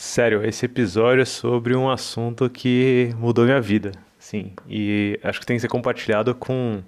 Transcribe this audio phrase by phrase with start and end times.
[0.00, 4.52] Sério, esse episódio é sobre um assunto que mudou minha vida, sim.
[4.66, 6.82] E acho que tem que ser compartilhado com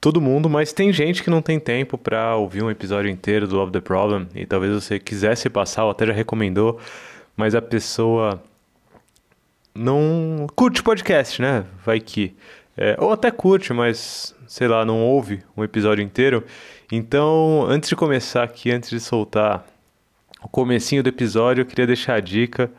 [0.00, 3.56] todo mundo, mas tem gente que não tem tempo para ouvir um episódio inteiro do
[3.56, 6.78] Love the Problem e talvez você quisesse passar ou até já recomendou,
[7.36, 8.40] mas a pessoa
[9.74, 11.64] não curte podcast, né?
[11.84, 12.36] Vai que.
[12.76, 16.44] É, ou até curte, mas sei lá, não ouve um episódio inteiro.
[16.90, 19.71] Então, antes de começar aqui, antes de soltar
[20.42, 22.70] o comecinho do episódio, eu queria deixar a dica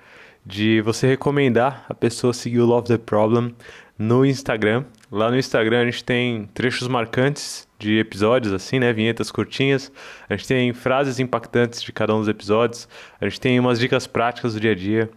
[0.46, 3.56] de você recomendar a pessoa seguir o Love the Problem
[3.98, 4.84] no Instagram.
[5.10, 8.92] Lá no Instagram a gente tem trechos marcantes de episódios, assim, né?
[8.92, 9.92] Vinhetas curtinhas.
[10.30, 12.88] A gente tem frases impactantes de cada um dos episódios.
[13.22, 15.10] A gente tem umas dicas práticas do dia a dia.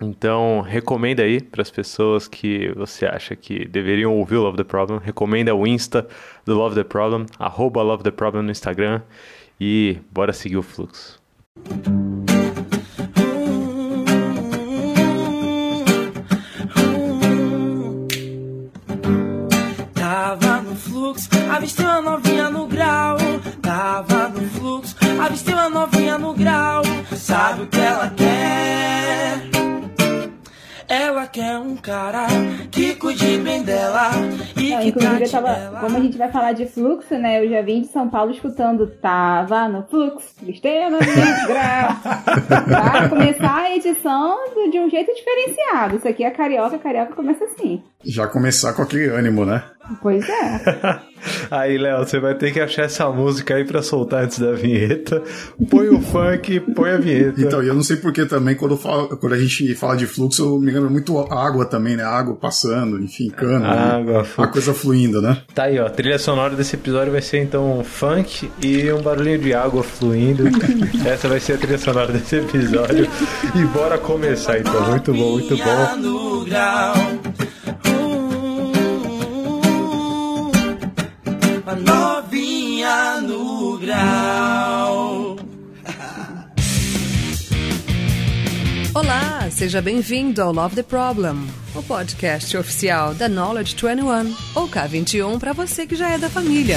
[0.00, 4.64] Então, recomenda aí para as pessoas que você acha que deveriam ouvir o Love the
[4.64, 5.00] Problem.
[5.02, 6.06] Recomenda o Insta
[6.44, 9.02] do Love the Problem, arroba Love the Problem no Instagram.
[9.58, 11.25] E bora seguir o fluxo.
[19.94, 23.16] Tava no fluxo, avistei uma novinha no grau.
[23.62, 26.82] Tava no fluxo, avistei uma novinha no grau.
[27.16, 29.45] Sabe o que ela quer?
[30.98, 32.26] Ela quer um cara
[32.70, 34.10] que cuide bem dela
[34.56, 35.80] e Não, que inclusive, eu tava, ela.
[35.80, 37.44] como a gente vai falar de fluxo, né?
[37.44, 40.28] Eu já vim de São Paulo escutando Tava no fluxo,
[40.90, 40.98] no
[41.48, 41.96] grau.
[42.66, 45.96] Pra começar a edição do- de um jeito diferenciado.
[45.96, 47.82] Isso aqui é carioca, carioca começa assim.
[48.04, 49.62] Já começar com aquele ânimo, né?
[50.02, 51.00] Pois é.
[51.50, 55.22] Aí, Léo, você vai ter que achar essa música aí pra soltar antes da vinheta.
[55.70, 57.40] Põe o funk, põe a vinheta.
[57.40, 60.42] Então, e eu não sei porque também, quando, fala- quando a gente fala de fluxo,
[60.44, 62.02] eu me lembro muito água também, né?
[62.04, 63.60] Água passando, enfim, cano.
[63.60, 63.68] né?
[63.68, 64.52] Água, A fluxo.
[64.52, 65.38] coisa fluindo, né?
[65.54, 65.86] Tá aí, ó.
[65.86, 69.82] A trilha sonora desse episódio vai ser então um funk e um barulhinho de água
[69.82, 70.44] fluindo.
[71.06, 73.08] Essa vai ser a trilha sonora desse episódio.
[73.54, 74.90] E bora começar então.
[74.90, 77.15] Muito bom, muito bom.
[89.56, 95.54] Seja bem-vindo ao Love the Problem, o podcast oficial da Knowledge 21, ou K21 para
[95.54, 96.76] você que já é da família.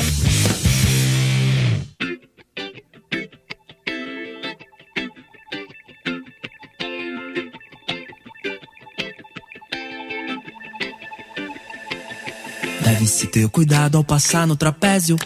[12.82, 15.18] Deve-se ter cuidado ao passar no trapézio.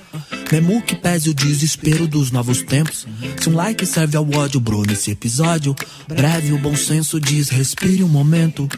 [0.53, 3.08] Mesmo que pese o desespero dos novos tempos.
[3.41, 5.75] Se um like serve ao ódio, bro, nesse episódio.
[6.08, 8.69] Breve, o bom senso diz: respire um momento.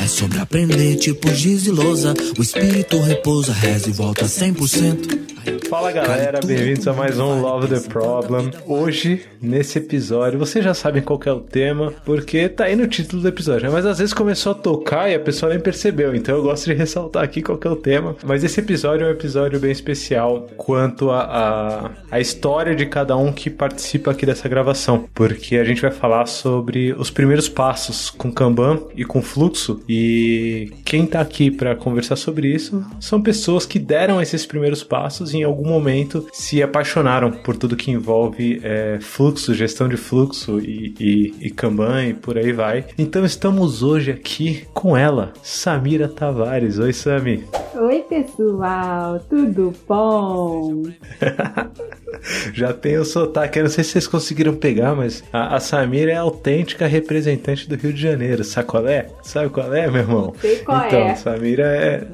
[0.00, 2.12] É sobre aprender, tipo giz e lousa.
[2.36, 5.25] O espírito repousa, reza e volta 100%.
[5.68, 8.50] Fala galera, bem-vindos a mais um Love the Problem.
[8.66, 13.22] Hoje, nesse episódio, vocês já sabem qual é o tema, porque tá aí no título
[13.22, 13.72] do episódio, né?
[13.72, 16.74] mas às vezes começou a tocar e a pessoa nem percebeu, então eu gosto de
[16.74, 18.16] ressaltar aqui qual que é o tema.
[18.24, 23.16] Mas esse episódio é um episódio bem especial quanto a, a, a história de cada
[23.16, 28.10] um que participa aqui dessa gravação, porque a gente vai falar sobre os primeiros passos
[28.10, 33.64] com Kanban e com fluxo, e quem tá aqui para conversar sobre isso são pessoas
[33.64, 38.98] que deram esses primeiros passos em algum momento se apaixonaram por tudo que envolve é,
[39.00, 42.84] fluxo, gestão de fluxo e, e, e Kanban e por aí vai.
[42.98, 46.78] Então estamos hoje aqui com ela, Samira Tavares.
[46.78, 47.44] Oi, Sami.
[47.74, 50.82] Oi, pessoal, tudo bom?
[52.52, 56.12] Já tem o sotaque, eu não sei se vocês conseguiram pegar, mas a, a Samira
[56.12, 58.44] é a autêntica representante do Rio de Janeiro.
[58.44, 59.06] Sabe qual é?
[59.22, 60.34] Sabe qual é, meu irmão?
[60.40, 61.14] Sei qual então, é.
[61.14, 62.06] Samira é.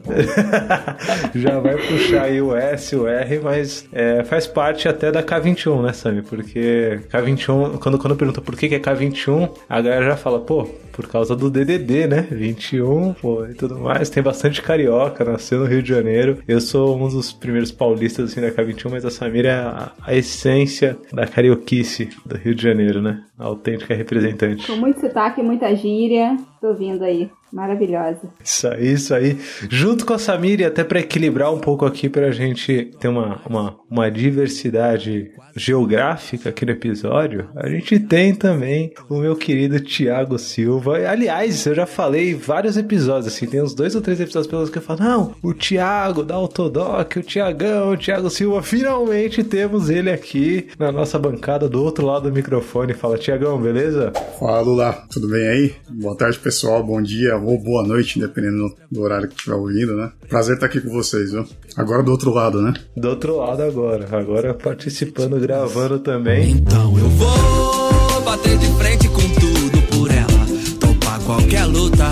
[1.34, 5.82] Já vai puxar aí o S, o R, mas é, faz parte até da K21,
[5.82, 6.22] né, Sami?
[6.22, 10.68] Porque K21, quando, quando pergunta por que, que é K21, a galera já fala, pô,
[10.92, 12.26] por causa do DDD, né?
[12.30, 14.10] 21, pô, e tudo mais.
[14.10, 16.38] Tem bastante carioca, nasceu no Rio de Janeiro.
[16.46, 20.14] Eu sou um dos primeiros paulistas assim da K21, mas a Samira é a, a
[20.14, 23.24] essência da carioquice do Rio de Janeiro, né?
[23.38, 24.66] A autêntica representante.
[24.66, 27.30] Com muito sotaque, muita gíria, tô vindo aí.
[27.52, 28.20] Maravilhosa.
[28.42, 29.38] Isso aí, isso aí.
[29.68, 33.40] Junto com a Samira, e até para equilibrar um pouco aqui, pra gente ter uma,
[33.46, 40.38] uma, uma diversidade geográfica aqui no episódio, a gente tem também o meu querido Tiago
[40.38, 40.96] Silva.
[41.06, 44.70] Aliás, eu já falei em vários episódios, assim, tem uns dois ou três episódios pelos
[44.70, 49.90] que eu falo, não, o Tiago da Autodoc, o Tiagão, o Tiago Silva, finalmente temos
[49.90, 52.94] ele aqui na nossa bancada do outro lado do microfone.
[52.94, 54.10] Fala, Tiagão, beleza?
[54.38, 55.74] Fala lá, tudo bem aí?
[55.90, 56.82] Boa tarde, pessoal.
[56.82, 60.10] Bom dia ou boa noite, dependendo do horário que estiver ouvindo, né?
[60.28, 61.44] Prazer estar aqui com vocês, viu?
[61.76, 62.74] Agora do outro lado, né?
[62.96, 64.06] Do outro lado agora.
[64.16, 66.52] Agora participando, gravando também.
[66.52, 70.46] Então eu vou bater de frente com tudo por ela.
[70.80, 72.10] Topar qualquer luta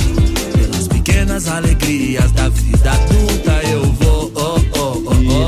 [0.57, 3.60] pelas pequenas alegrias da vida adulta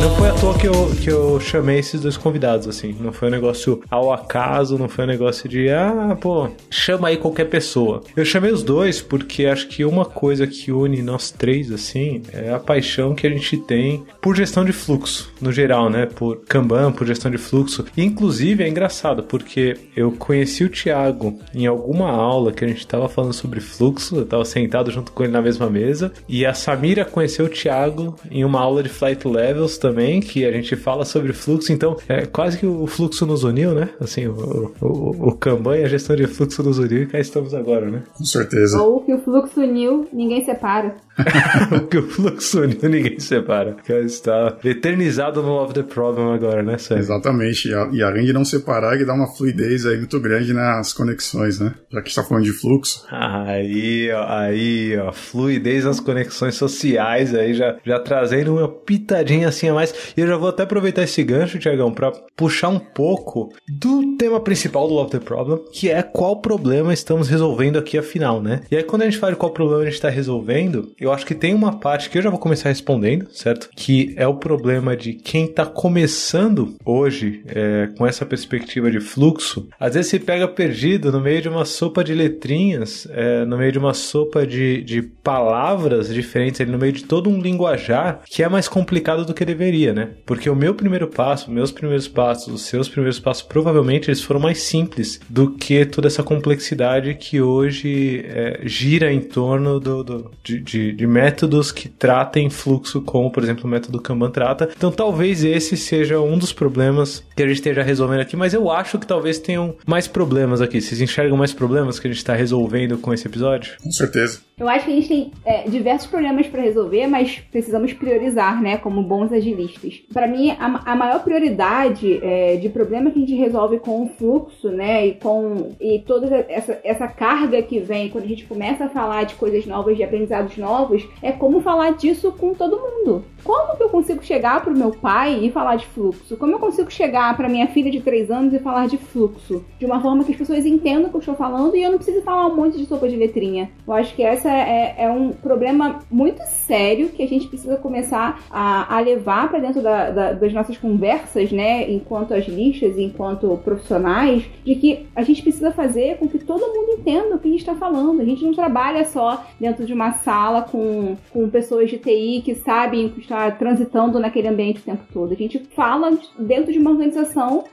[0.02, 2.92] não foi à toa que eu, que eu chamei esses dois convidados, assim.
[2.98, 7.16] Não foi um negócio ao acaso, não foi um negócio de, ah, pô, chama aí
[7.16, 8.02] qualquer pessoa.
[8.16, 12.52] Eu chamei os dois porque acho que uma coisa que une nós três, assim, é
[12.52, 16.06] a paixão que a gente tem por gestão de fluxo, no geral, né?
[16.06, 17.84] Por Kanban, por gestão de fluxo.
[17.96, 22.84] E, inclusive, é engraçado, porque eu conheci o Thiago em alguma aula que a gente
[22.88, 26.54] tava falando sobre fluxo, eu tava sentado junto com ele na mesma mesa, e a
[26.54, 31.04] Samira conheceu o Thiago em uma aula de Flight Levels também, que a gente fala
[31.04, 33.90] sobre fluxo, então é quase que o fluxo nos uniu, né?
[34.00, 37.54] Assim, o, o, o Kanban e a gestão de fluxo nos uniu e cá estamos
[37.54, 38.02] agora, né?
[38.16, 38.80] Com certeza.
[38.80, 40.96] Ou que o fluxo uniu, ninguém separa.
[41.76, 43.76] o que o fluxo uniu ninguém separa.
[43.84, 46.98] Que está eternizado no Love the Problem agora, né, Sam?
[46.98, 47.68] Exatamente.
[47.68, 51.60] E, a- além de não separar, ele dá uma fluidez aí muito grande nas conexões,
[51.60, 51.74] né?
[51.90, 53.04] Já que está falando de fluxo.
[53.10, 59.68] Aí, ó, aí, ó, fluidez nas conexões sociais aí, já, já trazendo uma pitadinha assim
[59.68, 59.92] a mais.
[60.16, 64.40] E eu já vou até aproveitar esse gancho, Tiagão, pra puxar um pouco do tema
[64.40, 68.62] principal do Love the Problem, que é qual problema estamos resolvendo aqui afinal, né?
[68.70, 71.26] E aí quando a gente fala de qual problema a gente tá resolvendo, eu acho
[71.26, 73.68] que tem uma parte que eu já vou começar respondendo, certo?
[73.76, 79.68] Que é o problema de quem tá começando hoje é, com essa perspectiva de fluxo,
[79.78, 83.72] às vezes se pega perdido no meio de uma sopa de letrinhas, é, no meio
[83.72, 88.42] de uma sopa de, de palavras diferentes, ali, no meio de todo um linguajar que
[88.42, 90.10] é mais complicado do que deveria, né?
[90.26, 94.40] Porque o meu primeiro passo, meus primeiros passos, os seus primeiros passos, provavelmente eles foram
[94.40, 100.30] mais simples do que toda essa complexidade que hoje é, gira em torno do, do-
[100.44, 104.68] de, de- de métodos que tratem fluxo, como por exemplo o método Kanban trata.
[104.76, 108.70] Então talvez esse seja um dos problemas que a gente esteja resolvendo aqui, mas eu
[108.70, 110.80] acho que talvez tenham mais problemas aqui.
[110.80, 113.76] Vocês enxergam mais problemas que a gente está resolvendo com esse episódio?
[113.82, 114.40] Com certeza.
[114.58, 118.76] Eu acho que a gente tem é, diversos problemas para resolver, mas precisamos priorizar, né,
[118.76, 120.00] como bons agilistas.
[120.12, 124.08] Para mim, a, a maior prioridade é, de problema que a gente resolve com o
[124.10, 128.84] fluxo, né, e com e toda essa, essa carga que vem quando a gente começa
[128.84, 133.24] a falar de coisas novas, de aprendizados novos, é como falar disso com todo mundo.
[133.42, 136.36] Como que eu consigo chegar pro meu pai e falar de fluxo?
[136.36, 139.64] Como eu consigo chegar para minha filha de 3 anos e falar de fluxo?
[139.78, 141.98] De uma forma que as pessoas entendam o que eu estou falando e eu não
[141.98, 143.70] preciso falar um monte de sopa de letrinha.
[143.86, 148.42] Eu acho que essa é, é um problema muito sério que a gente precisa começar
[148.50, 151.90] a, a levar para dentro da- da- das nossas conversas, né?
[151.90, 157.34] Enquanto agilistas, enquanto profissionais, de que a gente precisa fazer com que todo mundo entenda
[157.34, 158.20] o que a gente está falando.
[158.20, 162.54] A gente não trabalha só dentro de uma sala com, com pessoas de TI que
[162.54, 165.32] sabem que está transitando naquele ambiente o tempo todo.
[165.32, 167.11] A gente fala dentro de uma organização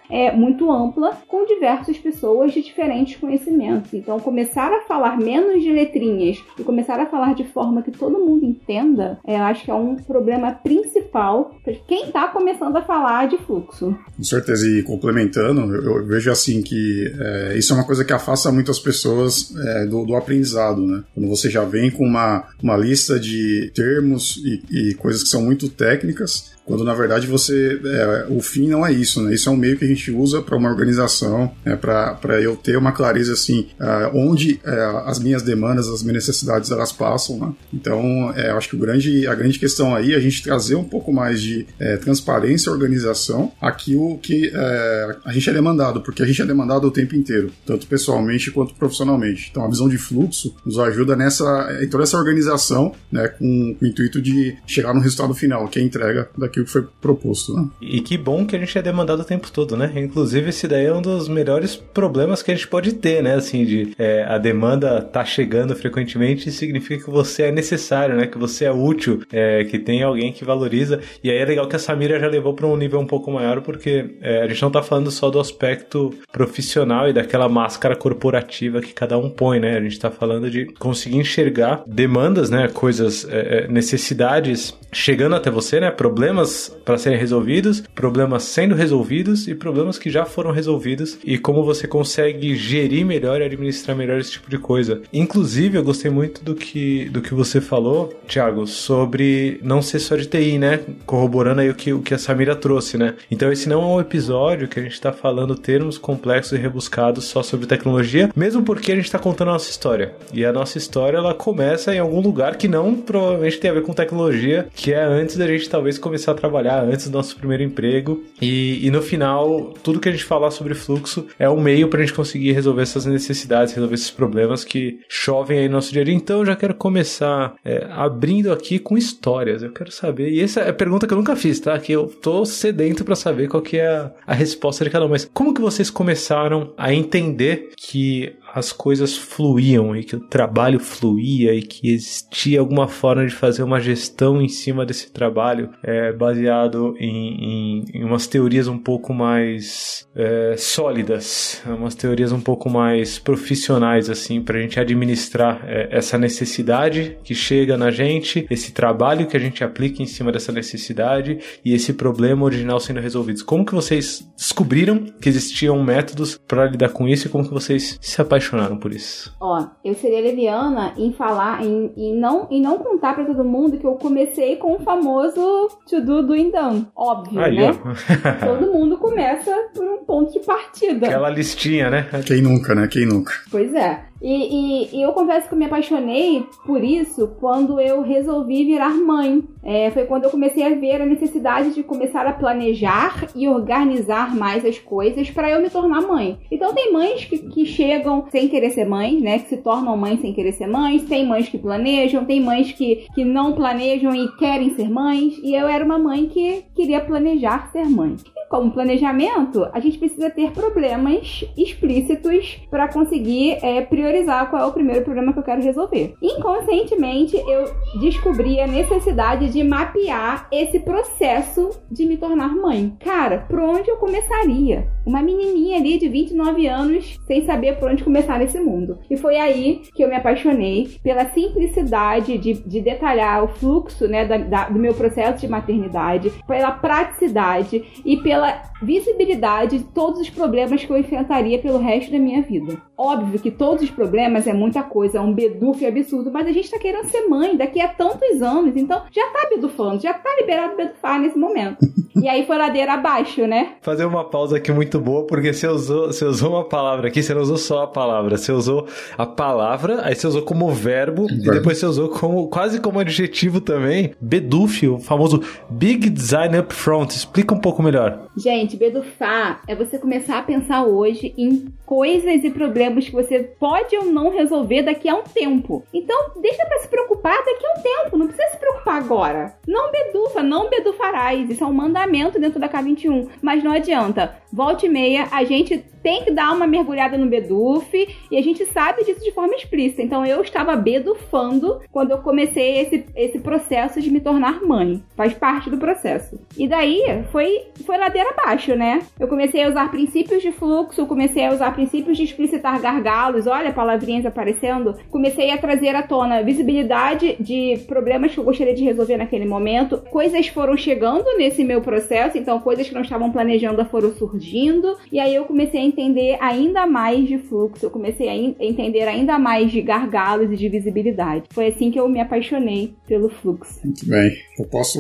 [0.09, 3.94] é, muito ampla com diversas pessoas de diferentes conhecimentos.
[3.94, 8.19] Então, começar a falar menos de letrinhas e começar a falar de forma que todo
[8.19, 12.81] mundo entenda, é, eu acho que é um problema principal para quem está começando a
[12.81, 13.95] falar de fluxo.
[14.15, 18.13] Com certeza, e complementando, eu, eu vejo assim que é, isso é uma coisa que
[18.13, 21.03] afasta muito as pessoas é, do, do aprendizado, né?
[21.13, 25.41] Quando você já vem com uma, uma lista de termos e, e coisas que são
[25.41, 29.33] muito técnicas, quando na verdade você é, o fim não é isso, né?
[29.33, 31.75] Isso é um meio que a gente usa para uma organização, né?
[31.75, 36.70] para eu ter uma clareza assim, ah, onde é, as minhas demandas, as minhas necessidades
[36.70, 37.53] elas passam, né?
[37.74, 40.84] Então, é, acho que o grande, a grande questão aí é a gente trazer um
[40.84, 46.25] pouco mais de é, transparência organização aquilo que é, a gente é demandado, porque a
[46.25, 49.48] gente é demandado o tempo inteiro, tanto pessoalmente quanto profissionalmente.
[49.50, 53.27] Então, a visão de fluxo nos ajuda nessa, em toda essa organização, né?
[53.27, 56.72] Com, com o intuito de chegar no resultado final, que é a entrega daquilo que
[56.72, 57.68] foi proposto, né?
[57.82, 59.92] E que bom que a gente é demandado o tempo todo, né?
[59.96, 63.36] Inclusive, esse daí é um dos melhores problemas que a gente pode ter, né?
[63.36, 68.28] Assim, de é, a demanda tá chegando frequentemente significa que você é necessário, né?
[68.28, 71.00] Que você é útil, é, que tem alguém que valoriza.
[71.24, 73.62] E aí é legal que a Samira já levou para um nível um pouco maior,
[73.62, 78.82] porque é, a gente não tá falando só do aspecto profissional e daquela máscara corporativa
[78.82, 79.78] que cada um põe, né?
[79.78, 82.68] A gente tá falando de conseguir enxergar demandas, né?
[82.68, 85.92] Coisas, é, é, necessidades chegando até você, né?
[85.92, 86.38] Problemas
[86.86, 91.88] para serem resolvidos, problemas sendo resolvidos e problemas que já foram resolvidos e como você
[91.88, 95.01] consegue gerir melhor e administrar melhor esse tipo de coisa.
[95.12, 100.15] Inclusive, eu gostei muito do que, do que você falou, Thiago, sobre não ser só
[100.15, 100.79] de TI, né?
[101.05, 103.15] Corroborando aí o que, o que a Samira trouxe, né?
[103.29, 107.25] Então, esse não é um episódio que a gente tá falando termos complexos e rebuscados
[107.25, 110.13] só sobre tecnologia, mesmo porque a gente tá contando a nossa história.
[110.34, 113.84] E a nossa história, ela começa em algum lugar que não provavelmente tem a ver
[113.84, 117.36] com tecnologia, que é antes da gente talvez começar começar a trabalhar antes do nosso
[117.36, 118.24] primeiro emprego.
[118.41, 122.01] E, e no final, tudo que a gente falar sobre fluxo é o meio para
[122.01, 126.01] a gente conseguir resolver essas necessidades, resolver esses problemas que chovem aí no nosso dia
[126.01, 126.13] a dia.
[126.13, 129.63] Então, eu já quero começar é, abrindo aqui com histórias.
[129.63, 131.77] Eu quero saber, e essa é a pergunta que eu nunca fiz, tá?
[131.79, 135.09] Que eu tô sedento para saber qual que é a, a resposta de cada um.
[135.09, 140.79] Mas como que vocês começaram a entender que as coisas fluíam e que o trabalho
[140.79, 146.12] fluía e que existia alguma forma de fazer uma gestão em cima desse trabalho é,
[146.12, 152.70] baseado em, em, em, umas teorias um pouco mais é, sólidas, umas teorias um pouco
[152.70, 158.72] mais profissionais assim para a gente administrar é, essa necessidade que chega na gente, esse
[158.72, 163.44] trabalho que a gente aplica em cima dessa necessidade e esse problema original sendo resolvidos.
[163.44, 167.98] Como que vocês descobriram que existiam métodos para lidar com isso e como que vocês
[168.01, 169.36] se apaixonaram apaixonaram por isso?
[169.39, 173.77] Ó, eu seria leviana em falar, em, em não, em não contar pra todo mundo
[173.77, 176.88] que eu comecei com o famoso to do, do done.
[176.96, 177.72] Óbvio, Aí, né?
[178.43, 181.08] todo mundo começa por um ponto de partida.
[181.08, 182.08] Aquela listinha, né?
[182.25, 182.88] Quem nunca, né?
[182.88, 183.34] Quem nunca?
[183.51, 184.09] Pois é.
[184.22, 188.94] E, e, e, eu confesso que eu me apaixonei por isso quando eu resolvi virar
[188.94, 189.44] mãe.
[189.64, 194.36] É, foi quando eu comecei a ver a necessidade de começar a planejar e organizar
[194.36, 196.38] mais as coisas para eu me tornar mãe.
[196.52, 199.40] Então tem mães que, que chegam sem querer ser mães, né?
[199.40, 201.04] Que se tornam mães sem querer ser mães.
[201.06, 205.38] Tem mães que planejam, tem mães que, que não planejam e querem ser mães.
[205.44, 208.16] E eu era uma mãe que queria planejar ser mãe.
[208.50, 214.65] Como planejamento, a gente precisa ter problemas explícitos para conseguir é, priorizar priorizar qual é
[214.65, 216.15] o primeiro problema que eu quero resolver.
[216.22, 222.96] Inconscientemente, eu descobri a necessidade de mapear esse processo de me tornar mãe.
[223.00, 224.88] Cara, por onde eu começaria?
[225.06, 229.00] Uma menininha ali de 29 anos sem saber por onde começar nesse mundo.
[229.10, 234.25] E foi aí que eu me apaixonei pela simplicidade de, de detalhar o fluxo né,
[234.25, 238.38] da, da, do meu processo de maternidade, pela praticidade e pela
[238.81, 242.77] visibilidade de todos os problemas que eu enfrentaria pelo resto da minha vida.
[242.98, 246.69] Óbvio que todos os problemas é muita coisa, é um bedufe absurdo, mas a gente
[246.69, 250.75] tá querendo ser mãe daqui a tantos anos, então já tá bedufando, já tá liberado
[250.75, 251.77] bedufar nesse momento.
[252.22, 253.75] E aí foi ladeira abaixo, né?
[253.81, 257.34] Fazer uma pausa aqui muito boa, porque você usou, você usou uma palavra aqui, você
[257.34, 261.50] não usou só a palavra, você usou a palavra, aí você usou como verbo, e
[261.50, 267.12] depois você usou como quase como adjetivo também, beduf, o famoso Big Design Up Front.
[267.12, 268.27] Explica um pouco melhor.
[268.39, 273.98] Gente, bedufar é você começar a pensar hoje em coisas e problemas que você pode
[273.98, 275.84] ou não resolver daqui a um tempo.
[275.93, 279.58] Então, deixa para se preocupar daqui a um tempo, não precisa se preocupar agora.
[279.67, 281.50] Não bedufa, não bedufarás.
[281.50, 284.38] Isso é um mandamento dentro da K21, mas não adianta.
[284.53, 287.91] Volte e meia, a gente tem que dar uma mergulhada no Beduf
[288.31, 290.01] e a gente sabe disso de forma explícita.
[290.01, 295.03] Então eu estava bedufando quando eu comecei esse, esse processo de me tornar mãe.
[295.15, 296.39] Faz parte do processo.
[296.58, 299.00] E daí foi, foi ladeira abaixo, né?
[299.19, 303.71] Eu comecei a usar princípios de fluxo, comecei a usar princípios de explicitar gargalos, olha
[303.71, 304.95] palavrinhas aparecendo.
[305.09, 309.98] Comecei a trazer à tona visibilidade de problemas que eu gostaria de resolver naquele momento.
[310.12, 314.98] Coisas foram chegando nesse meu processo, então coisas que não estavam planejando foram surgindo.
[315.12, 319.38] E aí eu comecei a entender ainda mais de fluxo, eu comecei a entender ainda
[319.38, 321.43] mais de gargalos e de visibilidade.
[321.51, 323.79] Foi assim que eu me apaixonei pelo fluxo.
[323.83, 324.31] Muito bem.
[324.57, 325.00] Eu posso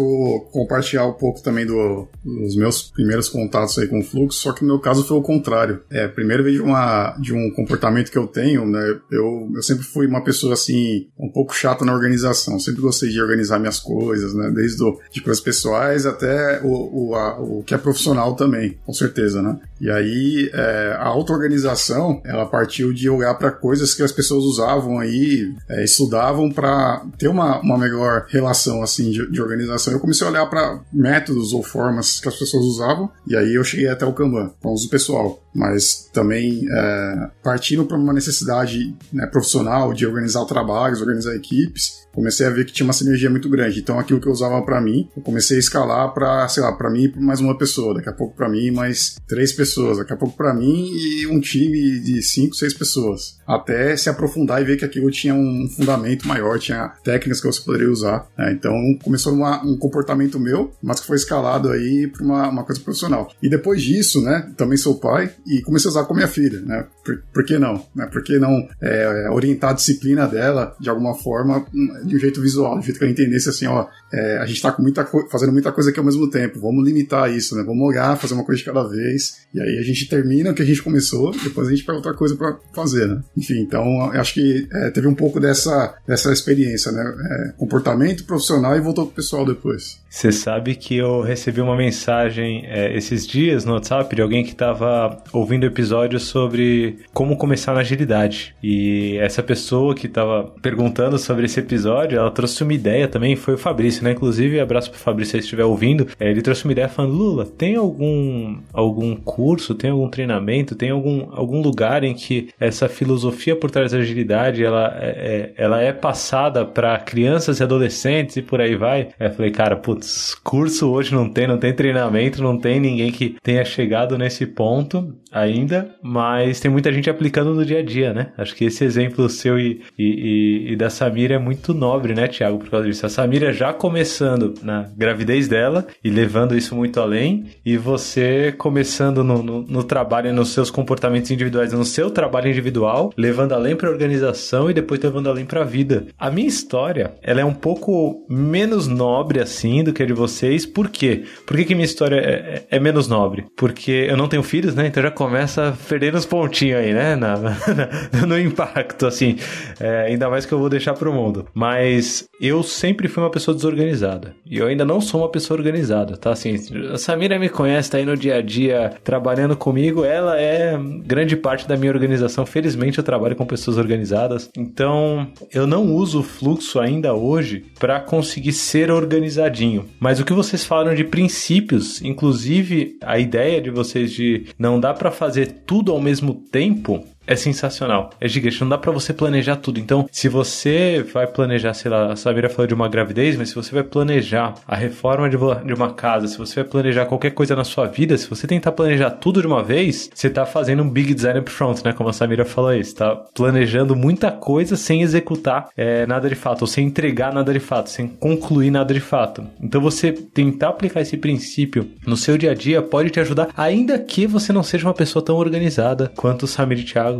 [0.51, 4.61] compartilhar um pouco também do, dos meus primeiros contatos aí com o fluxo, só que
[4.61, 5.81] no meu caso foi o contrário.
[5.89, 8.99] É, primeiro veio de, uma, de um comportamento que eu tenho, né?
[9.11, 12.59] Eu, eu sempre fui uma pessoa assim, um pouco chata na organização.
[12.59, 14.51] Sempre gostei de organizar minhas coisas, né?
[14.53, 18.93] Desde do, de coisas pessoais até o, o, a, o que é profissional também, com
[18.93, 19.57] certeza, né?
[19.79, 24.99] E aí, é, a auto-organização, ela partiu de olhar para coisas que as pessoas usavam
[24.99, 29.93] aí, é, estudavam para ter uma, uma melhor relação, assim, de, de organização.
[29.93, 33.63] Eu comecei a olhar para métodos ou formas que as pessoas usavam, e aí eu
[33.63, 35.39] cheguei até o Kanban, uso pessoal.
[35.53, 42.45] Mas também é, partindo para uma necessidade né, profissional de organizar trabalhos, organizar equipes, comecei
[42.45, 43.79] a ver que tinha uma sinergia muito grande.
[43.79, 46.89] Então, aquilo que eu usava para mim, eu comecei a escalar para, sei lá, para
[46.89, 50.17] mim e mais uma pessoa, daqui a pouco para mim mais três pessoas, daqui a
[50.17, 54.77] pouco para mim e um time de cinco, seis pessoas, até se aprofundar e ver
[54.77, 58.27] que aquilo tinha um fundamento maior, tinha técnicas que você poderia usar.
[58.37, 58.51] Né?
[58.51, 62.81] Então, começou uma, um comportamento meu, mas que foi escalado aí para uma, uma coisa
[62.81, 63.31] profissional.
[63.41, 66.87] E depois disso, né, também sou pai e comecei a usar com minha filha, né?
[67.09, 67.83] Por, por que não?
[67.95, 68.05] Né?
[68.11, 71.65] Por que não é, orientar a disciplina dela de alguma forma
[72.05, 74.57] de um jeito visual, de um jeito que ela entendesse assim, ó, é, a gente
[74.57, 77.63] está muita fazendo muita coisa aqui ao mesmo tempo, vamos limitar isso, né?
[77.63, 80.61] Vamos olhar, fazer uma coisa de cada vez, e aí a gente termina o que
[80.61, 83.21] a gente começou, depois a gente pega outra coisa para fazer, né?
[83.37, 87.03] Enfim, então acho que é, teve um pouco dessa, dessa experiência, né?
[87.03, 89.99] É, comportamento profissional e voltou pro pessoal depois.
[90.09, 94.51] Você sabe que eu recebi uma mensagem é, esses dias no WhatsApp de alguém que
[94.51, 98.55] estava ouvindo episódios sobre como começar na agilidade.
[98.61, 103.55] E essa pessoa que estava perguntando sobre esse episódio, ela trouxe uma ideia também, foi
[103.55, 104.11] o Fabrício, né?
[104.11, 106.07] Inclusive, abraço pro Fabrício se estiver ouvindo.
[106.19, 110.91] É, ele trouxe uma ideia falando: Lula, tem algum, algum curso, tem algum treinamento, tem
[110.91, 115.81] algum, algum lugar em que essa filosofia por trás da agilidade ela é, é ela
[115.81, 119.09] é passada para crianças e adolescentes e por aí vai?
[119.19, 123.35] Eu falei, cara, putz, curso hoje não tem, não tem treinamento, não tem ninguém que
[123.43, 128.31] tenha chegado nesse ponto ainda, mas tem muita gente aplicando no dia a dia, né?
[128.37, 132.57] Acho que esse exemplo seu e, e, e da Samira é muito nobre, né, Tiago,
[132.57, 133.05] por causa disso.
[133.05, 139.23] A Samira já começando na gravidez dela e levando isso muito além, e você começando
[139.23, 143.89] no, no, no trabalho, nos seus comportamentos individuais, no seu trabalho individual, levando além para
[143.89, 146.07] organização e depois levando além para a vida.
[146.17, 150.65] A minha história, ela é um pouco menos nobre assim do que a de vocês.
[150.65, 151.23] Por quê?
[151.45, 153.45] Por que, que minha história é, é, é menos nobre?
[153.55, 154.87] Porque eu não tenho filhos, né?
[154.87, 157.13] Então já começa perdendo os pontinhos aí, né?
[157.13, 157.35] Na,
[158.13, 159.35] na, no impacto, assim.
[159.77, 161.45] É, ainda mais que eu vou deixar pro mundo.
[161.53, 164.33] Mas eu sempre fui uma pessoa desorganizada.
[164.45, 166.31] E eu ainda não sou uma pessoa organizada, tá?
[166.31, 166.55] Assim,
[166.93, 170.05] a Samira me conhece, tá aí no dia a dia trabalhando comigo.
[170.05, 172.45] Ela é grande parte da minha organização.
[172.45, 174.49] Felizmente eu trabalho com pessoas organizadas.
[174.57, 179.85] Então eu não uso o fluxo ainda hoje para conseguir ser organizadinho.
[179.99, 184.93] Mas o que vocês falaram de princípios, inclusive a ideia de vocês de não dá
[184.93, 188.09] para fazer tudo ao mesmo tempo, é sensacional.
[188.19, 188.59] É gigante.
[188.61, 189.79] Não dá para você planejar tudo.
[189.79, 193.55] Então, se você vai planejar, sei lá, a Samira falou de uma gravidez, mas se
[193.55, 197.63] você vai planejar a reforma de uma casa, se você vai planejar qualquer coisa na
[197.63, 201.13] sua vida, se você tentar planejar tudo de uma vez, você tá fazendo um big
[201.13, 201.93] design up front, né?
[201.93, 202.83] Como a Samira falou aí.
[202.83, 207.53] Você tá planejando muita coisa sem executar é, nada de fato, ou sem entregar nada
[207.53, 209.45] de fato, sem concluir nada de fato.
[209.61, 213.99] Então, você tentar aplicar esse princípio no seu dia a dia pode te ajudar, ainda
[213.99, 217.18] que você não seja uma pessoa tão organizada quanto o Samir e Thiago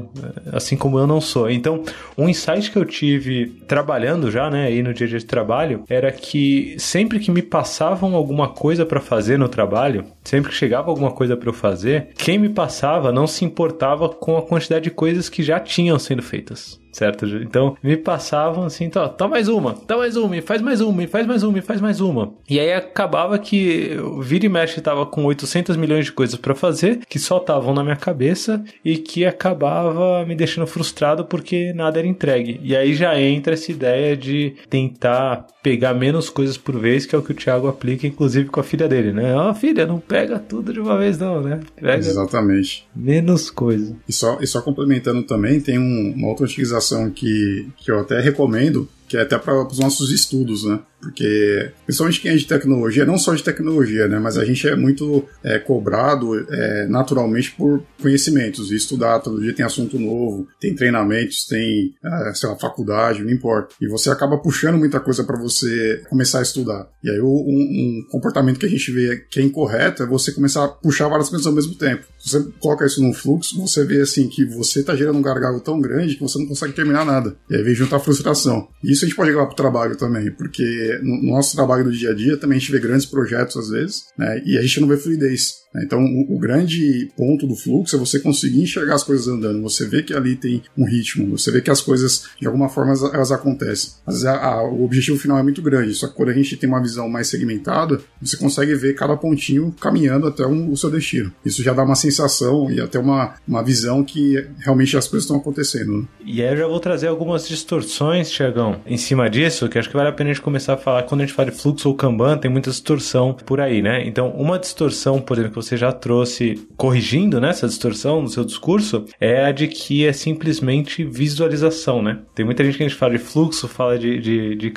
[0.52, 1.50] assim como eu não sou.
[1.50, 1.84] Então,
[2.18, 5.84] um insight que eu tive trabalhando já, né, aí no dia a dia de trabalho,
[5.90, 10.90] era que sempre que me passavam alguma coisa para fazer no trabalho, sempre que chegava
[10.90, 14.92] alguma coisa para eu fazer, quem me passava não se importava com a quantidade de
[14.92, 17.26] coisas que já tinham sendo feitas certo?
[17.26, 21.04] Então me passavam assim, tá, tá mais uma, tá mais uma, e faz mais uma,
[21.04, 22.34] e faz mais uma, e faz mais uma.
[22.50, 26.56] E aí acabava que eu vira e mexe tava com 800 milhões de coisas para
[26.56, 32.00] fazer que só estavam na minha cabeça e que acabava me deixando frustrado porque nada
[32.00, 32.60] era entregue.
[32.64, 37.18] E aí já entra essa ideia de tentar pegar menos coisas por vez, que é
[37.18, 39.36] o que o Thiago aplica, inclusive com a filha dele, né?
[39.36, 41.60] Ó, oh, filha, não pega tudo de uma vez, não, né?
[41.76, 42.88] Pega Exatamente.
[42.96, 43.96] Menos coisa.
[44.08, 46.79] E só, e só complementando também, tem um, uma outra utilização
[47.12, 50.80] que, que eu até recomendo, que é até para os nossos estudos, né?
[51.00, 54.20] Porque, principalmente quem é de tecnologia, não só de tecnologia, né?
[54.20, 59.20] Mas a gente é muito é, cobrado é, naturalmente por conhecimentos e estudar.
[59.20, 63.76] Todo dia tem assunto novo, tem treinamentos, tem, é, sei lá, faculdade, não importa.
[63.82, 66.90] E você acaba puxando muita coisa para você começar a estudar.
[67.04, 70.66] E aí, um, um, comportamento que a gente vê que é incorreto é você começar
[70.66, 72.06] a puxar várias coisas ao mesmo tempo.
[72.20, 75.62] Se você coloca isso num fluxo, você vê assim que você tá gerando um gargalo
[75.62, 77.36] tão grande que você não consegue terminar nada.
[77.50, 78.68] E aí vem juntar frustração.
[78.84, 82.12] E isso a gente pode levar pro trabalho também, porque no nosso trabalho do dia
[82.12, 84.42] a dia também a gente vê grandes projetos às vezes, né?
[84.46, 85.60] E a gente não vê fluidez.
[85.74, 85.84] Né?
[85.86, 89.62] Então, o, grande ponto do fluxo é você conseguir enxergar as coisas andando.
[89.62, 92.92] Você vê que ali tem um ritmo, você vê que as coisas, de alguma forma,
[92.92, 93.92] elas, elas acontecem.
[94.08, 96.70] Vezes, a, a, o objetivo final é muito grande, só que quando a gente tem
[96.70, 101.32] uma visão mais segmentada, você consegue ver cada pontinho caminhando até um, o seu destino.
[101.46, 105.38] Isso já dá uma sensação e até uma, uma visão que realmente as coisas estão
[105.38, 106.00] acontecendo.
[106.00, 106.08] Né?
[106.26, 109.96] E aí eu já vou trazer algumas distorções, Tiagão, em cima disso, que acho que
[109.96, 111.04] vale a pena a gente começar a falar.
[111.04, 114.06] Quando a gente fala de fluxo ou Kanban, tem muita distorção por aí, né?
[114.06, 119.06] Então, uma distorção, por exemplo, você já trouxe, corrigindo né, essa distorção no seu discurso,
[119.20, 122.20] é a de que é simplesmente visualização, né?
[122.34, 124.74] Tem muita gente que a gente fala de fluxo, fala de, de, de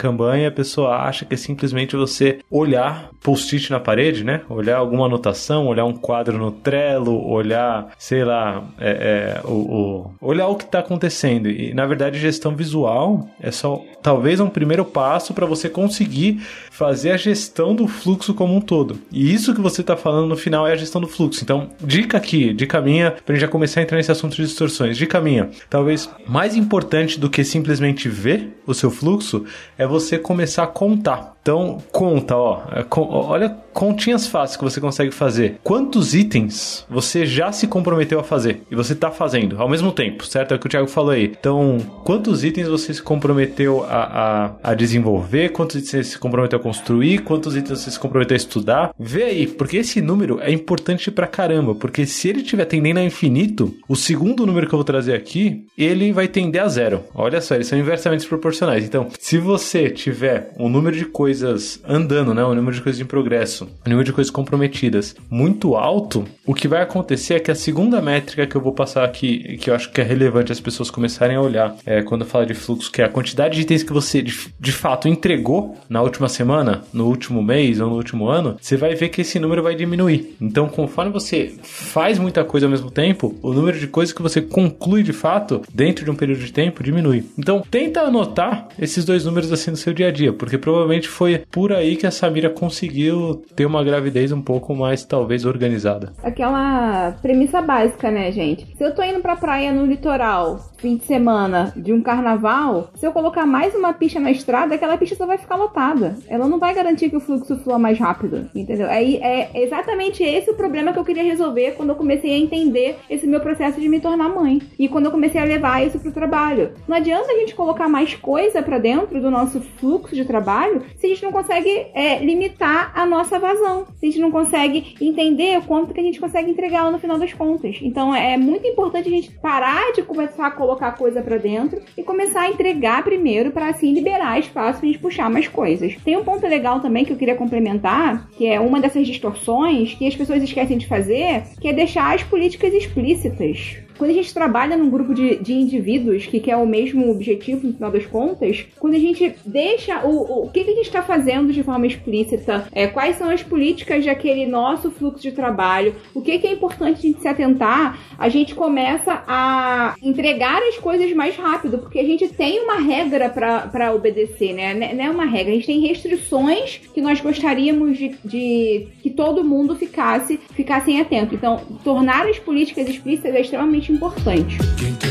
[0.46, 4.42] a pessoa acha que é simplesmente você olhar post-it na parede, né?
[4.48, 10.10] Olhar alguma anotação, olhar um quadro no Trello, olhar, sei lá, é, é, o, o,
[10.20, 11.48] olhar o que está acontecendo.
[11.48, 16.42] E, na verdade, gestão visual é só talvez um primeiro passo para você conseguir
[16.72, 18.98] fazer a gestão do fluxo como um todo.
[19.12, 21.44] E isso que você está falando no final é a gestão do fluxo.
[21.44, 24.96] Então, dica aqui, dica minha, pra gente já começar a entrar nesse assunto de distorções.
[24.96, 29.44] Dica minha, talvez mais importante do que simplesmente ver o seu fluxo
[29.76, 31.36] é você começar a contar.
[31.42, 32.62] Então, conta, ó.
[32.72, 35.58] É, olha continhas fáceis que você consegue fazer.
[35.64, 38.62] Quantos itens você já se comprometeu a fazer?
[38.70, 40.52] E você está fazendo ao mesmo tempo, certo?
[40.52, 41.24] É o que o Thiago falou aí.
[41.24, 45.50] Então, quantos itens você se comprometeu a, a, a desenvolver?
[45.50, 47.18] Quantos itens você se comprometeu a construir?
[47.18, 48.94] Quantos itens você se comprometeu a estudar?
[48.98, 51.74] Vê aí, porque esse número é importante pra caramba.
[51.74, 55.66] Porque se ele estiver tendendo a infinito, o segundo número que eu vou trazer aqui,
[55.76, 57.02] ele vai tender a zero.
[57.14, 58.84] Olha só, eles são inversamente proporcionais.
[58.84, 62.44] Então, se você tiver um número de coisas andando, né?
[62.44, 66.68] Um número de coisas em progresso, um número de coisas comprometidas muito alto, o que
[66.68, 69.90] vai acontecer é que a segunda métrica que eu vou passar aqui, que eu acho
[69.90, 73.02] que é relevante as pessoas começarem a olhar é, quando eu falo de fluxo, que
[73.02, 76.51] é a quantidade de itens que você de, de fato entregou na última semana,
[76.92, 80.36] no último mês ou no último ano, você vai ver que esse número vai diminuir.
[80.40, 84.40] Então, conforme você faz muita coisa ao mesmo tempo, o número de coisas que você
[84.40, 87.24] conclui de fato dentro de um período de tempo diminui.
[87.38, 91.42] Então, tenta anotar esses dois números assim no seu dia a dia, porque provavelmente foi
[91.50, 96.12] por aí que a Samira conseguiu ter uma gravidez um pouco mais, talvez, organizada.
[96.22, 98.66] Aquela premissa básica, né, gente?
[98.76, 103.06] Se eu tô indo pra praia no litoral, fim de semana de um carnaval, se
[103.06, 106.16] eu colocar mais uma pista na estrada, aquela pista só vai ficar lotada.
[106.28, 108.86] Ela não vai garantir que o fluxo flua mais rápido, entendeu?
[108.86, 112.98] É, é exatamente esse o problema que eu queria resolver quando eu comecei a entender
[113.08, 114.60] esse meu processo de me tornar mãe.
[114.78, 116.72] E quando eu comecei a levar isso pro trabalho.
[116.86, 121.06] Não adianta a gente colocar mais coisa para dentro do nosso fluxo de trabalho se
[121.06, 123.86] a gente não consegue é, limitar a nossa vazão.
[123.96, 127.18] Se a gente não consegue entender o quanto que a gente consegue entregar no final
[127.18, 127.78] das contas.
[127.80, 131.80] Então é muito importante a gente parar de começar a colocar colocar coisa para dentro
[131.96, 135.96] e começar a entregar primeiro para assim liberar espaço pra gente puxar mais coisas.
[136.04, 140.06] Tem um ponto legal também que eu queria complementar, que é uma dessas distorções que
[140.06, 144.76] as pessoas esquecem de fazer, que é deixar as políticas explícitas quando a gente trabalha
[144.76, 148.94] num grupo de, de indivíduos que quer o mesmo objetivo, no final das contas, quando
[148.94, 152.86] a gente deixa o, o, que, que a gente está fazendo de forma explícita, é,
[152.86, 157.02] quais são as políticas daquele nosso fluxo de trabalho, o que, que é importante a
[157.02, 162.28] gente se atentar, a gente começa a entregar as coisas mais rápido, porque a gente
[162.28, 164.92] tem uma regra para obedecer, né?
[164.94, 169.44] Não é uma regra, a gente tem restrições que nós gostaríamos de, de que todo
[169.44, 171.34] mundo ficasse, ficassem atento.
[171.34, 175.01] Então, tornar as políticas explícitas é extremamente extremamente importante.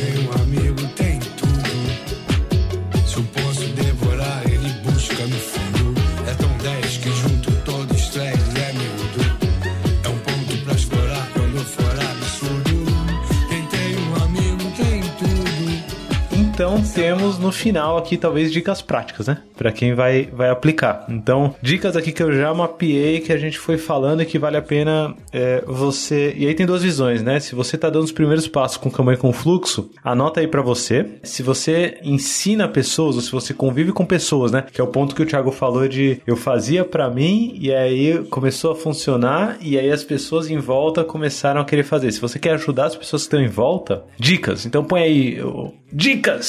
[16.62, 19.42] Então temos no final aqui talvez dicas práticas, né?
[19.62, 21.06] para quem vai, vai aplicar.
[21.08, 24.58] Então, dicas aqui que eu já mapeei, que a gente foi falando e que vale
[24.58, 26.34] a pena é, você.
[26.36, 27.40] E aí tem duas visões, né?
[27.40, 31.06] Se você tá dando os primeiros passos com campanha com fluxo, anota aí para você.
[31.22, 34.66] Se você ensina pessoas, ou se você convive com pessoas, né?
[34.74, 38.18] Que é o ponto que o Thiago falou de eu fazia para mim e aí
[38.32, 42.12] começou a funcionar e aí as pessoas em volta começaram a querer fazer.
[42.12, 44.66] Se você quer ajudar as pessoas que estão em volta, dicas.
[44.66, 45.40] Então põe aí
[45.94, 46.46] dicas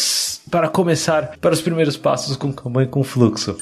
[0.51, 3.57] para começar para os primeiros passos com campanha com fluxo.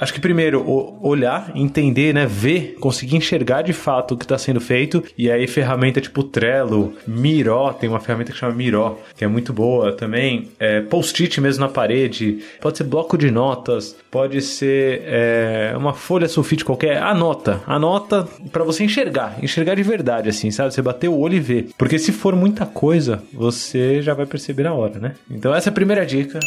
[0.00, 0.64] Acho que primeiro,
[1.02, 2.26] olhar, entender, né?
[2.26, 5.04] Ver, conseguir enxergar de fato o que está sendo feito.
[5.16, 9.52] E aí, ferramenta tipo Trello, Miro, tem uma ferramenta que chama Miro, que é muito
[9.52, 10.48] boa também.
[10.58, 16.28] É, Post-it mesmo na parede, pode ser bloco de notas, pode ser é, uma folha
[16.28, 17.02] sulfite qualquer.
[17.02, 20.72] Anota, anota para você enxergar, enxergar de verdade, assim, sabe?
[20.72, 21.68] Você bater o olho e ver.
[21.76, 25.14] Porque se for muita coisa, você já vai perceber na hora, né?
[25.30, 26.38] Então, essa é a primeira dica.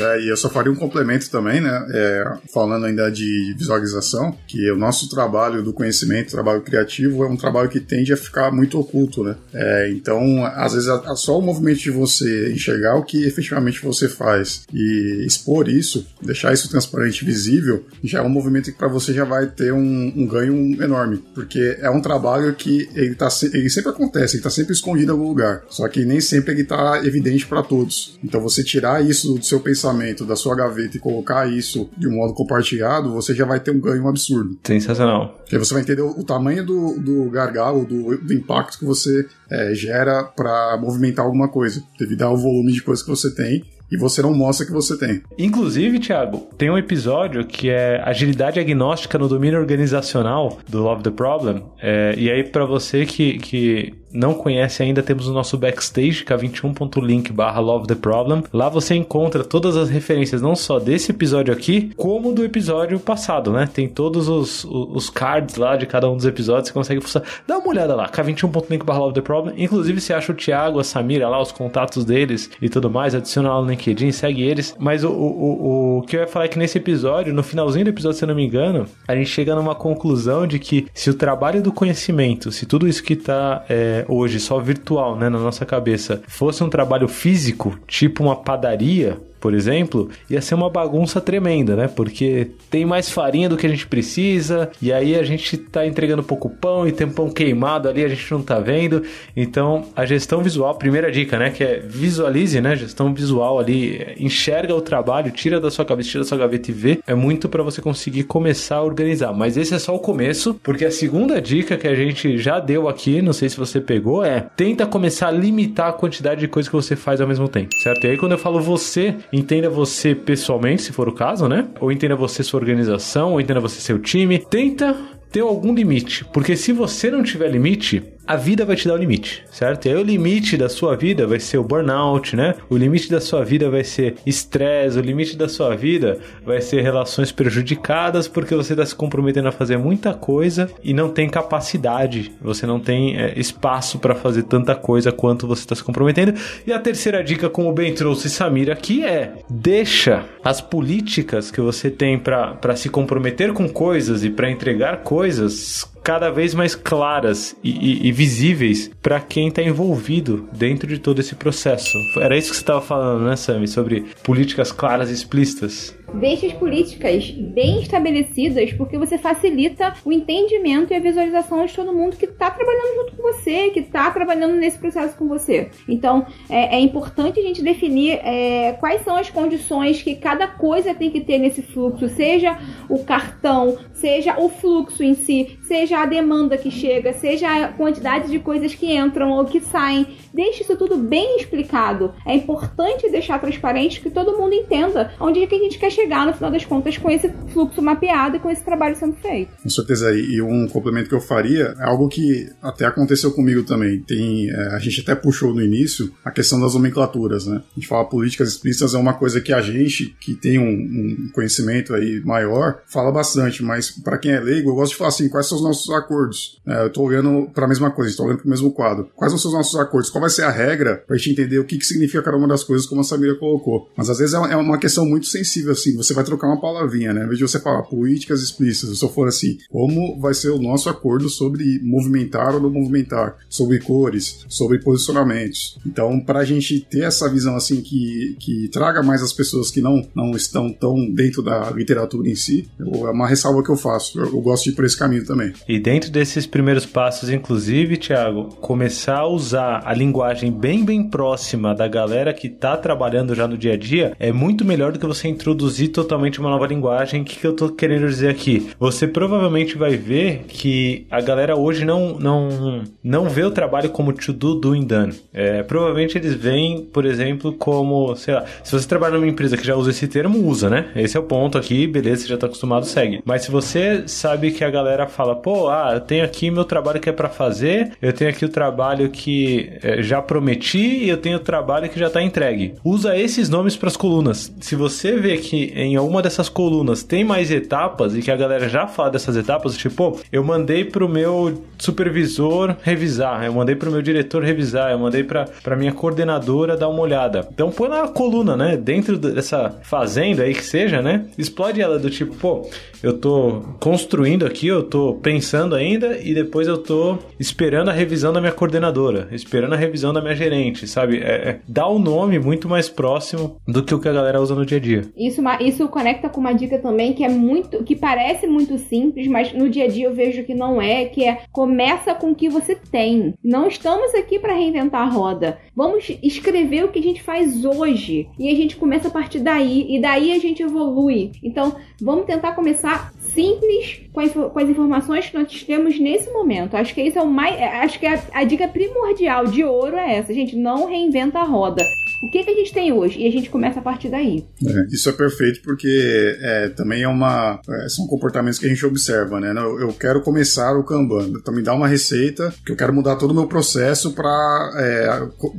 [0.00, 1.86] É, e eu só faria um complemento também, né?
[1.92, 7.36] É, falando ainda de visualização, que o nosso trabalho do conhecimento, trabalho criativo, é um
[7.36, 9.36] trabalho que tende a ficar muito oculto, né?
[9.52, 14.62] É, então, às vezes, só o movimento de você enxergar o que efetivamente você faz
[14.72, 19.24] e expor isso, deixar isso transparente, visível, já é um movimento que para você já
[19.24, 23.90] vai ter um, um, ganho enorme, porque é um trabalho que ele, tá, ele sempre
[23.90, 27.46] acontece, ele está sempre escondido em algum lugar, só que nem sempre ele está evidente
[27.46, 28.18] para todos.
[28.22, 32.16] Então, você tirar isso do seu pensamento, da sua gaveta e colocar isso de um
[32.16, 34.58] modo compartilhado você já vai ter um ganho absurdo.
[34.64, 35.36] Sensacional.
[35.40, 39.26] Porque você vai entender o, o tamanho do, do gargalo, do, do impacto que você
[39.50, 43.96] é, gera para movimentar alguma coisa, devido ao volume de coisa que você tem e
[43.96, 45.22] você não mostra que você tem.
[45.36, 51.10] Inclusive, Thiago, tem um episódio que é agilidade agnóstica no domínio organizacional do Love the
[51.10, 51.64] Problem.
[51.80, 57.32] É, e aí, para você que, que não conhece ainda, temos o nosso backstage, k21.link
[57.32, 58.42] barra love the problem.
[58.52, 63.52] Lá você encontra todas as referências, não só desse episódio aqui, como do episódio passado,
[63.52, 63.68] né?
[63.72, 67.22] Tem todos os, os cards lá de cada um dos episódios, você consegue fuçar.
[67.46, 69.54] Dá uma olhada lá, k21.link barra love the problem.
[69.56, 73.54] Inclusive, você acha o Thiago, a Samira lá, os contatos deles e tudo mais, adiciona
[73.54, 74.74] lá no LinkedIn, segue eles.
[74.78, 77.84] Mas o, o, o, o que eu ia falar é que nesse episódio, no finalzinho
[77.84, 81.10] do episódio, se eu não me engano, a gente chega numa conclusão de que se
[81.10, 85.38] o trabalho do conhecimento, se tudo isso que tá é, hoje só virtual, né, na
[85.38, 91.20] nossa cabeça, fosse um trabalho físico, tipo uma padaria, por exemplo, ia ser uma bagunça
[91.20, 91.88] tremenda, né?
[91.88, 96.22] Porque tem mais farinha do que a gente precisa, e aí a gente tá entregando
[96.22, 99.02] pouco pão e tem pão queimado ali, a gente não tá vendo.
[99.36, 101.50] Então, a gestão visual, primeira dica, né?
[101.50, 102.76] Que é visualize, né?
[102.76, 106.74] Gestão visual ali, enxerga o trabalho, tira da sua cabeça, tira da sua gaveta e
[106.74, 106.98] vê.
[107.06, 109.32] É muito para você conseguir começar a organizar.
[109.32, 112.88] Mas esse é só o começo, porque a segunda dica que a gente já deu
[112.88, 116.68] aqui, não sei se você pegou, é tenta começar a limitar a quantidade de coisas
[116.68, 118.04] que você faz ao mesmo tempo, certo?
[118.04, 121.68] E aí quando eu falo você, entenda você pessoalmente, se for o caso, né?
[121.80, 124.38] Ou entenda você sua organização, ou entenda você seu time.
[124.38, 124.96] Tenta
[125.30, 128.96] ter algum limite, porque se você não tiver limite, a vida vai te dar o
[128.96, 129.86] limite, certo?
[129.86, 132.54] E aí o limite da sua vida vai ser o burnout, né?
[132.70, 136.80] O limite da sua vida vai ser estresse, o limite da sua vida vai ser
[136.80, 142.30] relações prejudicadas porque você está se comprometendo a fazer muita coisa e não tem capacidade,
[142.40, 146.32] você não tem é, espaço para fazer tanta coisa quanto você está se comprometendo.
[146.64, 151.90] E a terceira dica, como bem trouxe Samir aqui, é deixa as políticas que você
[151.90, 157.70] tem para se comprometer com coisas e para entregar coisas cada vez mais claras e,
[157.70, 161.96] e, e visíveis para quem está envolvido dentro de todo esse processo.
[162.16, 163.68] Era isso que você estava falando, né, Sami?
[163.68, 165.94] Sobre políticas claras e explícitas.
[166.14, 171.92] Deixe as políticas bem estabelecidas, porque você facilita o entendimento e a visualização de todo
[171.92, 175.70] mundo que está trabalhando junto com você, que está trabalhando nesse processo com você.
[175.88, 180.94] Então, é, é importante a gente definir é, quais são as condições que cada coisa
[180.94, 186.06] tem que ter nesse fluxo, seja o cartão, seja o fluxo em si, seja a
[186.06, 190.06] demanda que chega, seja a quantidade de coisas que entram ou que saem.
[190.34, 192.14] Deixe isso tudo bem explicado.
[192.26, 195.99] É importante deixar transparente que todo mundo entenda onde é que a gente quer chegar
[196.06, 199.50] no final das contas com esse fluxo mapeado e com esse trabalho sendo feito.
[199.62, 200.12] Com certeza.
[200.12, 204.00] E um complemento que eu faria é algo que até aconteceu comigo também.
[204.00, 207.62] Tem, é, a gente até puxou no início a questão das nomenclaturas, né?
[207.70, 211.30] A gente fala políticas explícitas é uma coisa que a gente que tem um, um
[211.32, 215.28] conhecimento aí maior fala bastante, mas para quem é leigo, eu gosto de falar assim,
[215.28, 216.60] quais são os nossos acordos?
[216.66, 219.10] É, eu tô olhando para a mesma coisa, estou olhando para o mesmo quadro.
[219.14, 220.10] Quais são os nossos acordos?
[220.10, 222.48] Qual vai ser a regra para a gente entender o que, que significa cada uma
[222.48, 223.90] das coisas, como a Samira colocou?
[223.96, 227.12] Mas às vezes é uma é questão muito sensível, assim, você vai trocar uma palavrinha,
[227.12, 227.24] né?
[227.24, 230.58] Em vez de você falar políticas explícitas, se eu for assim, como vai ser o
[230.58, 235.78] nosso acordo sobre movimentar ou não movimentar, sobre cores, sobre posicionamentos.
[235.86, 239.80] Então, para a gente ter essa visão assim que, que traga mais as pessoas que
[239.80, 244.18] não, não estão tão dentro da literatura em si, é uma ressalva que eu faço.
[244.18, 245.52] Eu, eu gosto de ir por esse caminho também.
[245.68, 251.74] E dentro desses primeiros passos, inclusive, Thiago, começar a usar a linguagem bem, bem próxima
[251.74, 255.06] da galera que está trabalhando já no dia a dia é muito melhor do que
[255.06, 257.22] você introduzir totalmente uma nova linguagem.
[257.22, 258.70] O que, que eu tô querendo dizer aqui?
[258.78, 264.12] Você provavelmente vai ver que a galera hoje não, não, não vê o trabalho como
[264.12, 265.14] to do, doing, done.
[265.32, 269.66] É, provavelmente eles veem, por exemplo, como, sei lá, se você trabalha numa empresa que
[269.66, 270.90] já usa esse termo, usa, né?
[270.94, 273.20] Esse é o ponto aqui, beleza, você já tá acostumado, segue.
[273.24, 277.00] Mas se você sabe que a galera fala, pô, ah, eu tenho aqui meu trabalho
[277.00, 281.16] que é para fazer, eu tenho aqui o trabalho que é, já prometi e eu
[281.16, 282.74] tenho o trabalho que já tá entregue.
[282.84, 284.52] Usa esses nomes para as colunas.
[284.60, 288.68] Se você vê que em alguma dessas colunas tem mais etapas e que a galera
[288.68, 294.02] já fala dessas etapas, tipo, eu mandei pro meu supervisor revisar, eu mandei pro meu
[294.02, 297.48] diretor revisar, eu mandei pra, pra minha coordenadora dar uma olhada.
[297.52, 298.76] Então põe na coluna, né?
[298.76, 301.26] Dentro dessa fazenda aí que seja, né?
[301.36, 302.68] Explode ela do tipo, pô,
[303.02, 308.32] eu tô construindo aqui, eu tô pensando ainda e depois eu tô esperando a revisão
[308.32, 311.18] da minha coordenadora, esperando a revisão da minha gerente, sabe?
[311.18, 314.40] É, é, dá o um nome muito mais próximo do que o que a galera
[314.40, 315.04] usa no dia a dia.
[315.16, 319.52] Isso, isso conecta com uma dica também que é muito, que parece muito simples, mas
[319.52, 322.48] no dia a dia eu vejo que não é, que é começa com o que
[322.48, 323.34] você tem.
[323.42, 325.58] Não estamos aqui para reinventar a roda.
[325.74, 329.86] Vamos escrever o que a gente faz hoje e a gente começa a partir daí
[329.88, 331.32] e daí a gente evolui.
[331.42, 336.76] Então, vamos tentar começar simples com, com, as informações que nós temos nesse momento.
[336.76, 337.60] Acho que isso é o mais.
[337.60, 340.56] Acho que a, a dica primordial de ouro é essa, gente.
[340.56, 341.84] Não reinventa a roda.
[342.22, 343.18] O que, que a gente tem hoje?
[343.18, 344.44] E a gente começa a partir daí.
[344.66, 347.60] É, isso é perfeito porque é, também é uma.
[347.68, 349.52] é, são comportamentos que a gente observa, né?
[349.56, 353.16] Eu, eu quero começar o Kanban, então me dá uma receita que eu quero mudar
[353.16, 354.28] todo o meu processo para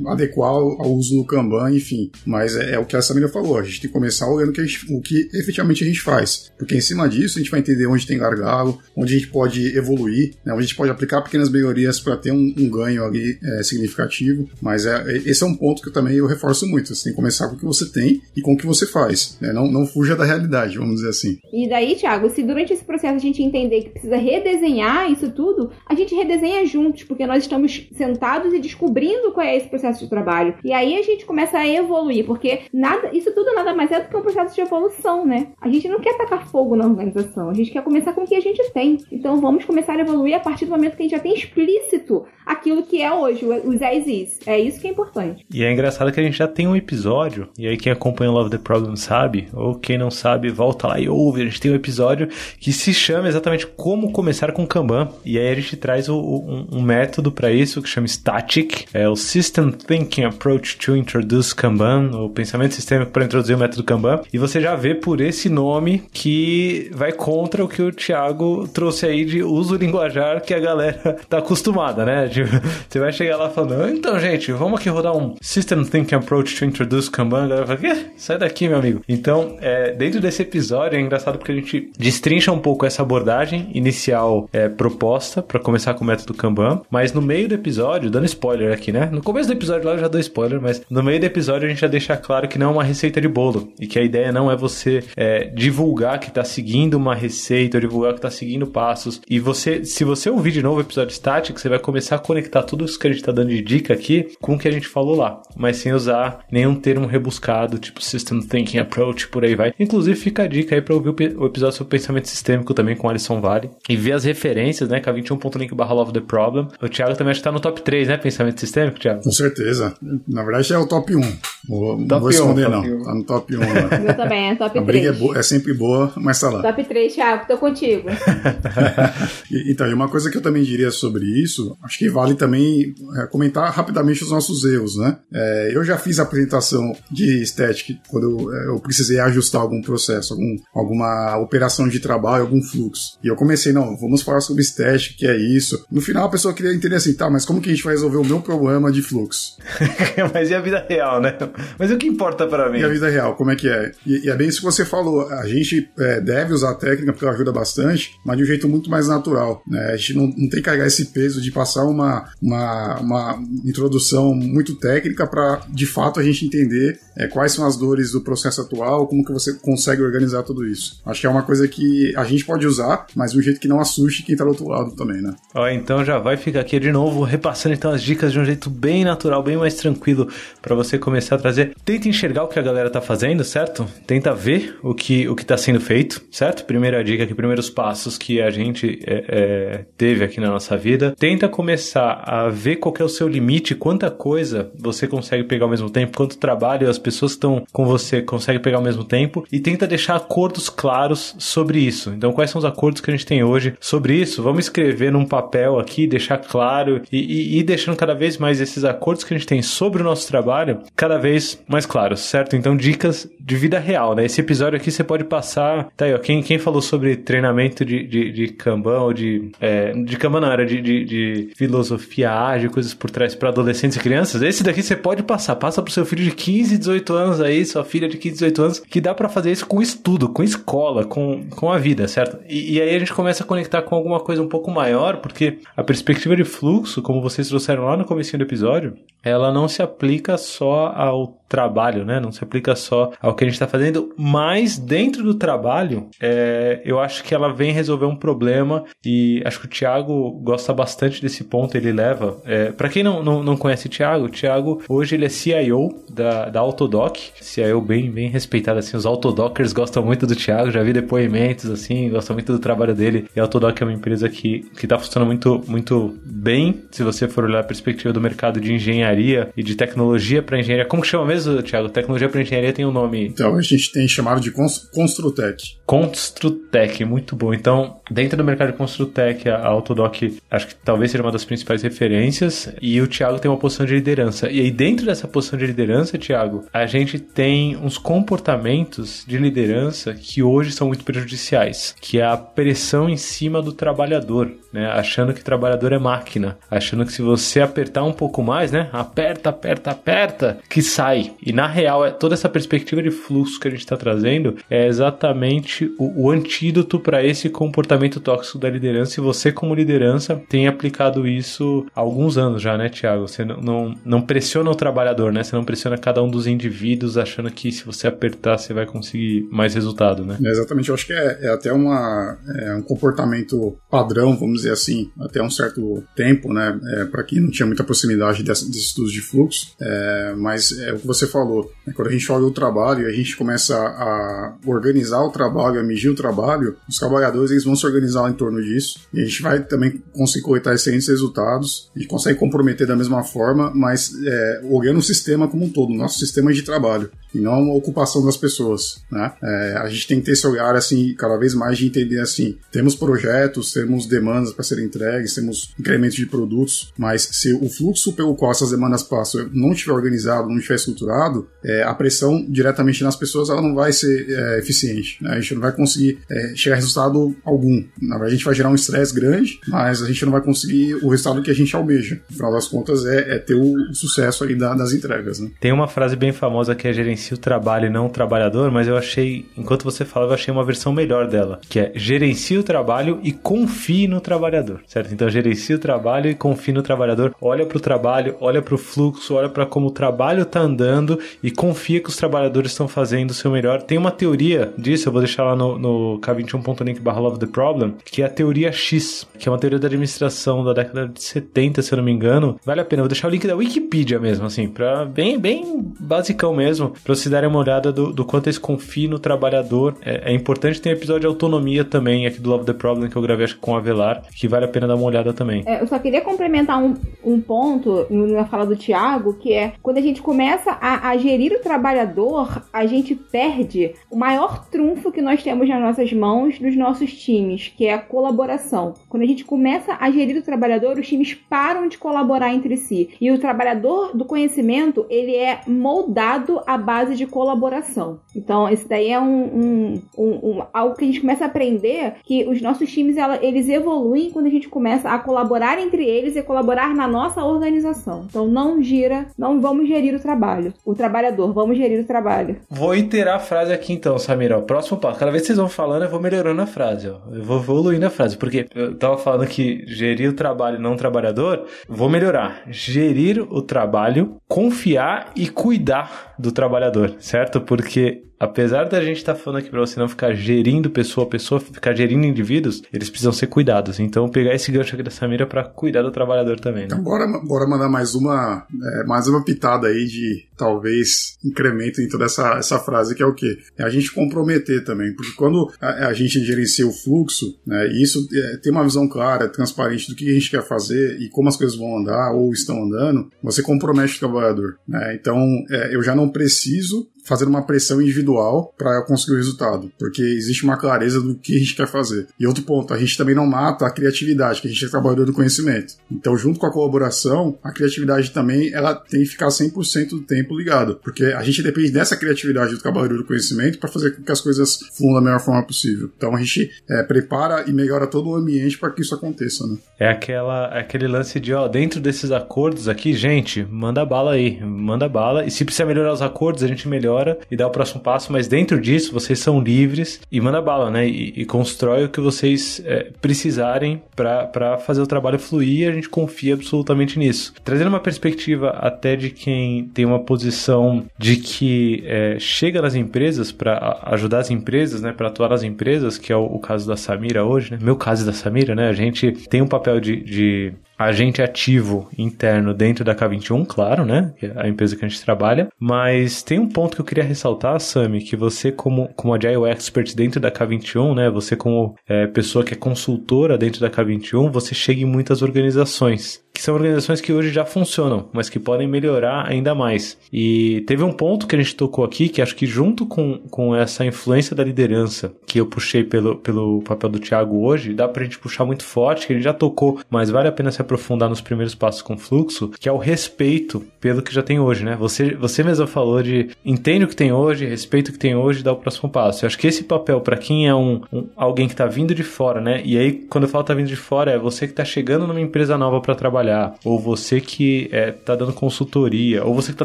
[0.06, 2.10] adequar ao, uso do Kanban, enfim.
[2.24, 4.64] Mas é, é o que a Samira falou, a gente tem que começar olhando que,
[4.64, 6.52] gente- o que efetivamente a gente faz.
[6.56, 9.76] Porque em cima disso a gente vai entender onde tem gargalo, onde a gente pode
[9.76, 10.52] evoluir, né?
[10.52, 14.48] onde a gente pode aplicar pequenas melhorias para ter um, um ganho ali é, significativo.
[14.60, 16.94] Mas é, é- esse é um ponto que eu também eu reforço muito.
[16.94, 19.38] Você tem que começar com o que você tem e com o que você faz.
[19.40, 19.52] né?
[19.52, 21.38] Não, não fuja da realidade, vamos dizer assim.
[21.52, 25.70] E daí, Thiago, se durante esse processo a gente entender que precisa redesenhar isso tudo,
[25.86, 30.10] a gente redesenha juntos, porque nós estamos sentados e descobrindo qual é esse processo de
[30.10, 30.54] trabalho.
[30.64, 34.08] E aí a gente começa a evoluir, porque nada, isso tudo nada mais é do
[34.08, 35.48] que um processo de evolução, né?
[35.60, 38.34] A gente não quer tacar fogo na organização, a gente quer começar com o que
[38.34, 38.98] a gente tem.
[39.10, 42.24] Então vamos começar a evoluir a partir do momento que a gente já tem explícito
[42.44, 44.38] aquilo que é hoje, os as is.
[44.46, 45.44] É isso que é importante.
[45.52, 48.50] E é engraçado que a gente já tem um episódio, e aí quem acompanha Love
[48.50, 51.42] the Problem sabe, ou quem não sabe, volta lá e ouve.
[51.42, 52.28] A gente tem um episódio
[52.58, 55.08] que se chama exatamente Como Começar com Kanban.
[55.24, 59.08] E aí a gente traz o- um, um método para isso que chama Static, é
[59.08, 64.20] o System Thinking Approach to Introduce Kanban, o pensamento sistêmico para introduzir o método Kanban.
[64.32, 69.06] E você já vê por esse nome que vai contra o que o Thiago trouxe
[69.06, 72.28] aí de uso linguajar que a galera tá acostumada, né?
[72.32, 72.48] Tipo,
[72.88, 76.64] você vai chegar lá falando, então, gente, vamos aqui rodar um System Thinking Approach to
[76.64, 77.44] Introduce Kanban.
[77.44, 78.06] A galera fala, "Quê?
[78.16, 79.02] sai daqui, meu amigo.
[79.08, 83.70] Então, é, dentro desse episódio é engraçado porque a gente destrincha um pouco essa abordagem
[83.74, 88.26] inicial é, proposta para começar com o método Kanban, mas no meio do episódio, dando
[88.26, 89.08] spoiler aqui, né?
[89.10, 91.68] No começo do episódio lá eu já dou spoiler, mas no meio do episódio a
[91.68, 94.30] gente já deixa claro que não é uma receita de bolo e que a ideia
[94.30, 98.66] não é você é, divulgar que tá seguindo uma receita, ou divulgar que tá seguindo
[98.66, 99.20] passos.
[99.28, 102.62] E você, se você ouvir de novo o episódio Static, você vai começar a conectar
[102.62, 104.86] tudo isso que a gente tá dando de dica aqui com o que a gente
[104.86, 109.72] falou lá, mas sem usar nenhum termo rebuscado, tipo System Thinking Approach, por aí vai.
[109.78, 113.40] Inclusive, fica a dica aí pra ouvir o, episódio sobre pensamento sistêmico também com Alison
[113.40, 115.00] Vale e ver as referências, né?
[115.00, 116.68] K21.link barra Love the Problem.
[116.82, 118.16] O Thiago também acho que tá no top 3, né?
[118.16, 119.22] Pensamento sistêmico, Thiago?
[119.22, 119.94] Com certeza.
[120.28, 121.20] Na verdade é o top 1.
[121.68, 122.82] Vou, não Top vou esconder, 1, não.
[122.82, 123.02] top 1.
[123.04, 123.66] Tá no top 1 lá.
[124.12, 125.18] Eu também, é top A briga é, 3.
[125.18, 126.62] boa- é sempre boa, mas tá lá.
[126.62, 128.08] Top 3, Thiago, tô contigo.
[129.50, 132.94] E- Então, e uma coisa que eu também diria sobre isso, acho que vale também
[133.16, 135.18] é, comentar rapidamente os nossos erros, né?
[135.32, 140.34] É, eu já fiz apresentação de estética quando eu, é, eu precisei ajustar algum processo,
[140.34, 143.18] algum, alguma operação de trabalho, algum fluxo.
[143.22, 145.84] E eu comecei, não, vamos falar sobre estética, que é isso.
[145.90, 148.18] No final a pessoa queria entender assim, tá, mas como que a gente vai resolver
[148.18, 149.56] o meu problema de fluxo?
[150.32, 151.36] mas e a vida real, né?
[151.78, 152.80] Mas o que importa pra mim?
[152.80, 153.92] E a vida real, como é que é?
[154.06, 155.28] E, e é bem isso que você falou.
[155.28, 158.68] A gente é, deve usar a técnica porque ela ajuda bastante, mas de um jeito
[158.68, 159.62] muito mais natural.
[159.66, 159.92] Né?
[159.92, 164.34] A gente não, não tem que carregar esse peso de passar uma, uma, uma introdução
[164.34, 168.60] muito técnica para, de fato, a gente entender é, quais são as dores do processo
[168.60, 171.00] atual, como que você consegue organizar tudo isso.
[171.04, 173.68] Acho que é uma coisa que a gente pode usar, mas de um jeito que
[173.68, 175.34] não assuste quem tá do outro lado também, né?
[175.54, 178.70] Ó, então já vai ficar aqui de novo, repassando então as dicas de um jeito
[178.70, 180.28] bem natural, bem mais tranquilo
[180.60, 181.74] pra você começar a trazer.
[181.84, 183.86] Tenta enxergar o que a galera tá fazendo, certo?
[184.06, 186.64] Tenta ver o que o que tá sendo feito, certo?
[186.64, 191.14] Primeira dica aqui, primeiros passos que a gente é, é, teve aqui na nossa vida.
[191.18, 195.70] Tenta começar a ver qual é o seu limite, quanta coisa você consegue pegar ao
[195.70, 199.60] mesmo tempo, quanto trabalho as pessoas estão com você conseguem pegar ao mesmo tempo e
[199.60, 202.10] tenta deixar acordos claros sobre isso.
[202.10, 204.42] Então, quais são os acordos que a gente tem hoje sobre isso?
[204.42, 208.84] Vamos escrever num papel aqui, deixar claro e, e, e deixando cada vez mais esses
[208.84, 212.56] acordos que a gente tem sobre o nosso trabalho cada vez mais claros, certo?
[212.56, 214.24] Então, dicas de vida real, né?
[214.24, 215.88] Esse episódio aqui você pode passar.
[215.96, 216.18] Tá aí, ó.
[216.18, 219.50] Quem, quem falou sobre treinamento de, de, de Kanban ou de.
[219.60, 223.96] É, de Kanban não, era de, de, de filosofia ágil, coisas por trás para adolescentes
[223.96, 224.42] e crianças.
[224.42, 225.56] Esse daqui você pode passar.
[225.56, 228.78] Passa pro seu filho de 15, 18 anos aí, sua filha de 15, 18 anos,
[228.80, 232.38] que dá para fazer isso com estudo, com escola, com, com a vida, certo?
[232.48, 235.58] E, e aí a gente começa a conectar com alguma coisa um pouco maior, porque
[235.76, 239.82] a perspectiva de fluxo, como vocês trouxeram lá no começo do episódio, ela não se
[239.82, 242.18] aplica só ao trabalho, né?
[242.18, 246.80] Não se aplica só ao que a gente está fazendo, mas dentro do trabalho, é,
[246.82, 251.20] eu acho que ela vem resolver um problema e acho que o Thiago gosta bastante
[251.20, 252.40] desse ponto, ele leva.
[252.46, 255.90] É, para quem não, não, não conhece o Thiago, o Thiago hoje ele é CIO
[256.10, 260.82] da, da Autodoc, CIO bem, bem respeitado, assim, os Autodockers gostam muito do Thiago, já
[260.82, 264.60] vi depoimentos, assim, gostam muito do trabalho dele, e a Autodoc é uma empresa que,
[264.78, 268.72] que tá funcionando muito, muito bem, se você for olhar a perspectiva do mercado de
[268.72, 270.86] engenharia engenharia e de tecnologia para engenharia.
[270.86, 271.88] Como que chama mesmo, Thiago?
[271.88, 273.26] Tecnologia para engenharia tem um nome.
[273.26, 275.76] Então, a gente tem chamado de Construtec.
[275.86, 277.52] Construtec, muito bom.
[277.52, 281.82] Então, dentro do mercado de Construtec, a Autodoc acho que talvez seja uma das principais
[281.82, 284.50] referências e o Thiago tem uma posição de liderança.
[284.50, 290.14] E aí, dentro dessa posição de liderança, Thiago, a gente tem uns comportamentos de liderança
[290.14, 294.86] que hoje são muito prejudiciais, que é a pressão em cima do trabalhador, né?
[294.86, 298.88] Achando que o trabalhador é máquina, achando que se você apertar um pouco mais, né?
[299.02, 301.32] Aperta, aperta, aperta, que sai.
[301.44, 304.86] E na real, é toda essa perspectiva de fluxo que a gente está trazendo é
[304.86, 309.20] exatamente o, o antídoto para esse comportamento tóxico da liderança.
[309.20, 313.26] E você, como liderança, tem aplicado isso há alguns anos já, né, Tiago?
[313.28, 315.42] Você não, não, não pressiona o trabalhador, né?
[315.42, 319.48] Você não pressiona cada um dos indivíduos achando que se você apertar, você vai conseguir
[319.50, 320.38] mais resultado, né?
[320.42, 320.88] É, exatamente.
[320.88, 325.42] Eu acho que é, é até uma, é um comportamento padrão, vamos dizer assim, até
[325.42, 326.78] um certo tempo, né?
[326.94, 329.74] É, para quem não tinha muita proximidade desses estudos de fluxo.
[329.80, 331.70] É, mas é o que você falou.
[331.86, 331.92] Né?
[331.94, 335.82] Quando a gente olha o trabalho e a gente começa a organizar o trabalho, a
[335.82, 339.00] medir o trabalho, os trabalhadores eles vão se organizar em torno disso.
[339.12, 343.72] E a gente vai também conseguir coletar excelentes resultados e consegue comprometer da mesma forma,
[343.74, 347.70] mas é, olhando o sistema como um todo, o nosso sistema de trabalho e não
[347.70, 349.32] a ocupação das pessoas, né?
[349.42, 352.56] É, a gente tem que ter esse olhar assim cada vez mais de entender assim,
[352.70, 358.12] temos projetos, temos demandas para serem entregues, temos incremento de produtos, mas se o fluxo
[358.12, 363.02] pelo qual essas demandas passam não estiver organizado, não estiver estruturado, é, a pressão diretamente
[363.02, 365.32] nas pessoas ela não vai ser é, eficiente, né?
[365.32, 367.84] A gente não vai conseguir é, chegar a resultado algum.
[368.00, 370.94] Na verdade, a gente vai gerar um estresse grande, mas a gente não vai conseguir
[370.96, 372.20] o resultado que a gente almeja.
[372.30, 375.50] No final das contas, é, é ter o sucesso aí da, das entregas, né?
[375.60, 376.92] Tem uma frase bem famosa que é
[377.22, 380.52] gerencia o trabalho e não o trabalhador, mas eu achei, enquanto você falava, eu achei
[380.52, 385.12] uma versão melhor dela, que é gerencia o trabalho e confie no trabalhador, certo?
[385.14, 388.78] Então gerencia o trabalho e confie no trabalhador, olha para o trabalho, olha para o
[388.78, 393.30] fluxo, olha para como o trabalho está andando e confia que os trabalhadores estão fazendo
[393.30, 393.82] o seu melhor.
[393.82, 397.94] Tem uma teoria disso, eu vou deixar lá no, no k21.link barra love the problem,
[398.04, 401.82] que é a teoria X, que é uma teoria da administração da década de 70,
[401.82, 402.58] se eu não me engano.
[402.64, 405.92] Vale a pena, eu vou deixar o link da Wikipedia mesmo, assim, para bem, bem
[406.00, 409.94] basicão mesmo, para vocês darem uma olhada do, do quanto eles confiam no trabalhador.
[410.02, 413.16] É, é, importante ter um episódio de autonomia também aqui do Love the Problem que
[413.16, 415.62] eu gravei acho com o Avelar, que vale a pena dar uma olhada também.
[415.66, 416.94] É, eu só queria complementar um,
[417.24, 421.52] um ponto na fala do Tiago, que é quando a gente começa a, a gerir
[421.52, 426.76] o trabalhador, a gente perde o maior trunfo que nós temos nas nossas mãos dos
[426.76, 428.94] nossos times, que é a colaboração.
[429.08, 433.10] Quando a gente começa a gerir o trabalhador, os times param de colaborar entre si.
[433.20, 438.20] E o trabalhador do conhecimento, ele é moldado à base de colaboração.
[438.34, 442.14] Então, esse daí é um, um, um, um algo que a gente começa a aprender
[442.24, 446.36] que os nossos times, ela, eles evoluem quando a gente começa a colaborar entre eles
[446.36, 448.26] e colaborar na nossa organização.
[448.28, 450.72] Então, não gira, não vamos gerir o trabalho.
[450.84, 452.56] O trabalhador, vamos gerir o trabalho.
[452.70, 454.58] Vou iterar a frase aqui então, Samira.
[454.58, 455.18] O próximo passo.
[455.18, 457.08] Cada vez que vocês vão falando, eu vou melhorando a frase.
[457.08, 457.18] Ó.
[457.32, 458.36] Eu vou evoluindo a frase.
[458.36, 462.62] Porque eu tava falando que gerir o trabalho não o trabalhador, vou melhorar.
[462.68, 467.64] Gerir o trabalho, confiar e cuidar do trabalhador, certo?
[467.64, 471.30] Porque apesar da gente estar tá falando aqui para você não ficar gerindo pessoa a
[471.30, 474.00] pessoa, ficar gerindo indivíduos, eles precisam ser cuidados.
[474.00, 476.82] Então, pegar esse gancho aqui da Samira para cuidar do trabalhador também.
[476.82, 476.86] Né?
[476.86, 482.08] Então, bora, bora mandar mais uma, é, mais uma pitada aí de talvez incremento em
[482.08, 483.58] toda essa, essa frase, que é o quê?
[483.78, 485.14] É a gente comprometer também.
[485.14, 489.08] Porque quando a, a gente gerencia o fluxo, né, e isso é, tem uma visão
[489.08, 492.52] clara, transparente do que a gente quer fazer e como as coisas vão andar ou
[492.52, 494.78] estão andando, você compromete o trabalhador.
[494.88, 495.14] Né?
[495.14, 495.38] Então,
[495.70, 500.64] é, eu já não preciso fazer uma pressão individual para conseguir o resultado, porque existe
[500.64, 502.26] uma clareza do que a gente quer fazer.
[502.38, 505.26] E outro ponto, a gente também não mata a criatividade, que a gente é trabalhador
[505.26, 505.94] do conhecimento.
[506.10, 510.56] Então, junto com a colaboração, a criatividade também ela tem que ficar 100% do tempo
[510.56, 514.32] ligada, porque a gente depende dessa criatividade do trabalhador do conhecimento para fazer com que
[514.32, 516.10] as coisas fluam da melhor forma possível.
[516.16, 519.76] Então, a gente é, prepara e melhora todo o ambiente para que isso aconteça, né?
[519.98, 524.60] É aquela, é aquele lance de, ó, dentro desses acordos aqui, gente, manda bala aí,
[524.60, 525.44] manda bala.
[525.44, 528.32] E se precisa melhorar os acordos, a gente melhora melhora e dá o próximo passo,
[528.32, 531.06] mas dentro disso vocês são livres e manda bala, né?
[531.06, 535.92] E, e constrói o que vocês é, precisarem para fazer o trabalho fluir e a
[535.92, 537.52] gente confia absolutamente nisso.
[537.62, 543.52] Trazendo uma perspectiva até de quem tem uma posição de que é, chega nas empresas
[543.52, 545.12] para ajudar as empresas, né?
[545.12, 547.78] Para atuar nas empresas, que é o, o, caso da Samira hoje, né?
[547.80, 548.88] Meu caso da Samira, né?
[548.88, 554.32] A gente tem um papel de, de agente ativo interno dentro da K21, claro, né?
[554.38, 555.68] Que é a empresa que a gente trabalha.
[555.78, 560.14] Mas tem um ponto que eu queria ressaltar, Sami, que você, como, como Agile Expert
[560.14, 561.30] dentro da K21, né?
[561.30, 566.42] Você, como é, pessoa que é consultora dentro da K21, você chega em muitas organizações.
[566.52, 570.18] Que são organizações que hoje já funcionam, mas que podem melhorar ainda mais.
[570.32, 573.74] E teve um ponto que a gente tocou aqui, que acho que junto com, com
[573.74, 578.24] essa influência da liderança, que eu puxei pelo, pelo papel do Thiago hoje, dá pra
[578.24, 581.40] gente puxar muito forte, que gente já tocou, mas vale a pena se aprofundar nos
[581.40, 584.96] primeiros passos com fluxo, que é o respeito pelo que já tem hoje, né?
[584.98, 588.60] Você, você mesmo falou de entende o que tem hoje, respeita o que tem hoje
[588.60, 589.44] e dá o próximo passo.
[589.44, 592.22] Eu acho que esse papel, para quem é um, um, alguém que tá vindo de
[592.22, 592.82] fora, né?
[592.84, 595.40] E aí, quando eu falo tá vindo de fora, é você que tá chegando numa
[595.40, 596.41] empresa nova para trabalhar,
[596.84, 599.84] ou você que é, tá dando consultoria, ou você que tá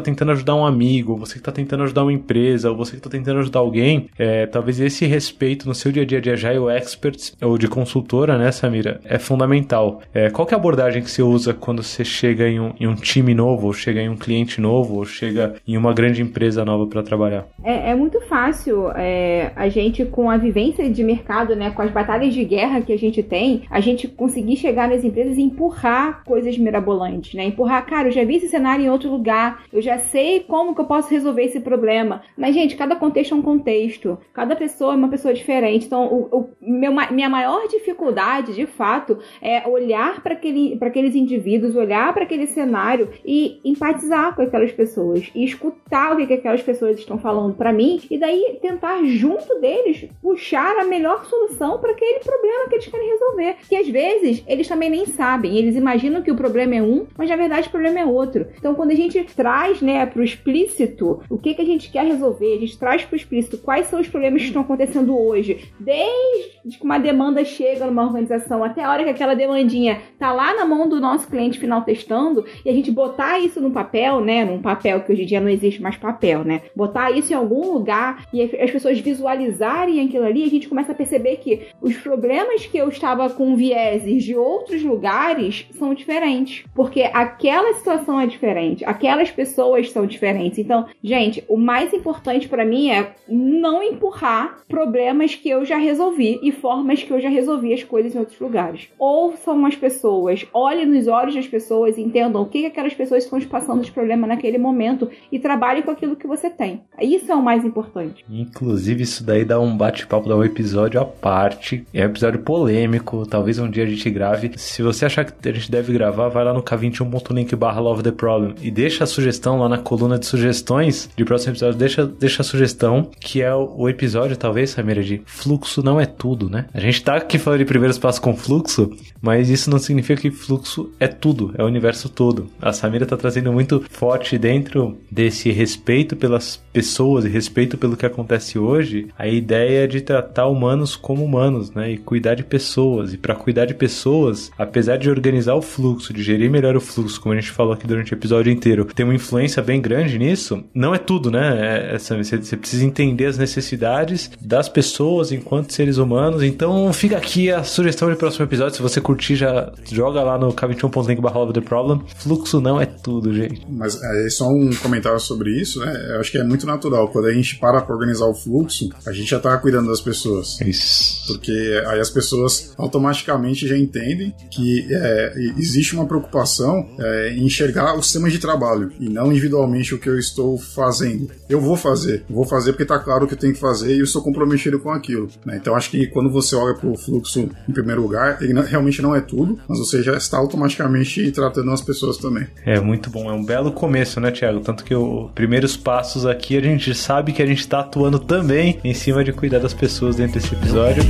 [0.00, 3.02] tentando ajudar um amigo, ou você que tá tentando ajudar uma empresa, ou você que
[3.02, 6.70] tá tentando ajudar alguém, é, talvez esse respeito no seu dia a dia de Agile
[6.70, 10.00] Experts ou de consultora, né, Samira, é fundamental.
[10.12, 12.94] É, qual é a abordagem que você usa quando você chega em um, em um
[12.94, 16.86] time novo, ou chega em um cliente novo, ou chega em uma grande empresa nova
[16.86, 17.46] para trabalhar?
[17.64, 21.90] É, é, muito fácil é, a gente, com a vivência de mercado, né, com as
[21.90, 26.22] batalhas de guerra que a gente tem, a gente conseguir chegar nas empresas e empurrar
[26.24, 27.44] coisas mirabolantes, né?
[27.44, 30.80] Empurrar, cara, eu já vi esse cenário em outro lugar, eu já sei como que
[30.80, 32.22] eu posso resolver esse problema.
[32.36, 35.86] Mas, gente, cada contexto é um contexto, cada pessoa é uma pessoa diferente.
[35.86, 41.76] Então, o, o meu, minha maior dificuldade, de fato, é olhar para aquele, aqueles indivíduos,
[41.76, 46.62] olhar para aquele cenário e empatizar com aquelas pessoas e escutar o que, que aquelas
[46.62, 51.92] pessoas estão falando para mim e daí tentar junto deles puxar a melhor solução para
[51.92, 53.56] aquele problema que eles querem resolver.
[53.68, 57.28] Que às vezes eles também nem sabem, eles imaginam que o problema é um, mas
[57.28, 58.46] na verdade o problema é outro.
[58.56, 62.04] Então quando a gente traz, né, para o explícito o que que a gente quer
[62.04, 65.70] resolver, a gente traz para o explícito quais são os problemas que estão acontecendo hoje,
[65.78, 70.54] desde que uma demanda chega numa organização até a hora que aquela demandinha tá lá
[70.54, 74.44] na mão do nosso cliente final testando e a gente botar isso no papel, né,
[74.44, 77.72] num papel que hoje em dia não existe mais papel, né, botar isso em algum
[77.72, 82.66] lugar e as pessoas visualizarem aquilo ali, a gente começa a perceber que os problemas
[82.66, 86.27] que eu estava com vieses de outros lugares são diferentes.
[86.74, 90.58] Porque aquela situação é diferente, aquelas pessoas são diferentes.
[90.58, 96.38] Então, gente, o mais importante para mim é não empurrar problemas que eu já resolvi
[96.42, 98.88] e formas que eu já resolvi as coisas em outros lugares.
[98.98, 103.40] Ouçam as pessoas, olhem nos olhos das pessoas, entendam o que, que aquelas pessoas estão
[103.42, 106.82] passando de problema naquele momento e trabalhem com aquilo que você tem.
[107.00, 108.24] Isso é o mais importante.
[108.28, 111.84] Inclusive, isso daí dá um bate-papo, dá um episódio à parte.
[111.94, 113.26] É um episódio polêmico.
[113.26, 114.50] Talvez um dia a gente grave.
[114.56, 118.10] Se você achar que a gente deve gravar, vai lá no k21.link barra Love the
[118.10, 121.78] Problem e deixa a sugestão lá na coluna de sugestões de próximo episódio.
[121.78, 126.06] Deixa, deixa a sugestão, que é o, o episódio, talvez, Samira, de fluxo não é
[126.06, 126.66] tudo, né?
[126.72, 128.90] A gente tá aqui falando de primeiros passos com fluxo,
[129.20, 132.48] mas isso não significa que fluxo é tudo, é o universo todo.
[132.60, 138.06] A Samira tá trazendo muito forte dentro desse respeito pelas pessoas e respeito pelo que
[138.06, 141.92] acontece hoje, a ideia de tratar humanos como humanos, né?
[141.92, 143.12] E cuidar de pessoas.
[143.12, 147.20] E para cuidar de pessoas, apesar de organizar o fluxo, de gerir melhor o fluxo,
[147.20, 150.64] como a gente falou aqui durante o episódio inteiro, tem uma influência bem grande nisso,
[150.74, 151.92] não é tudo, né?
[151.92, 156.42] É, é você, precisa entender as necessidades das pessoas enquanto seres humanos.
[156.42, 158.76] Então fica aqui a sugestão de próximo episódio.
[158.76, 162.02] Se você curtir, já joga lá no k21.link barra the problem.
[162.16, 163.66] Fluxo não é tudo, gente.
[163.68, 166.08] Mas é só um comentário sobre isso, né?
[166.10, 167.08] Eu acho que é muito natural.
[167.08, 170.60] Quando a gente para pra organizar o fluxo, a gente já tá cuidando das pessoas.
[170.60, 171.26] Isso.
[171.28, 177.96] Porque aí as pessoas automaticamente já entendem que é, existe uma preocupação é, em enxergar
[177.96, 181.30] os sistemas de trabalho e não individualmente o que eu estou fazendo.
[181.48, 183.98] Eu vou fazer, vou fazer porque tá claro o que eu tenho que fazer e
[183.98, 185.28] eu estou comprometido com aquilo.
[185.44, 185.58] Né?
[185.60, 189.14] Então acho que quando você olha pro fluxo em primeiro lugar, ele não, realmente não
[189.14, 192.46] é tudo, mas você já está automaticamente tratando as pessoas também.
[192.64, 194.60] É muito bom, é um belo começo, né, Tiago?
[194.60, 198.78] Tanto que os primeiros passos aqui a gente sabe que a gente está atuando também
[198.84, 201.02] em cima de cuidar das pessoas dentro desse episódio.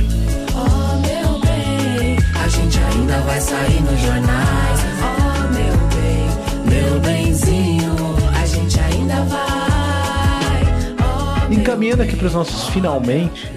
[0.53, 4.48] Oh, meu bem, a gente ainda vai sair nos jornais.
[11.69, 13.47] Encaminhando aqui para os nossos finalmente,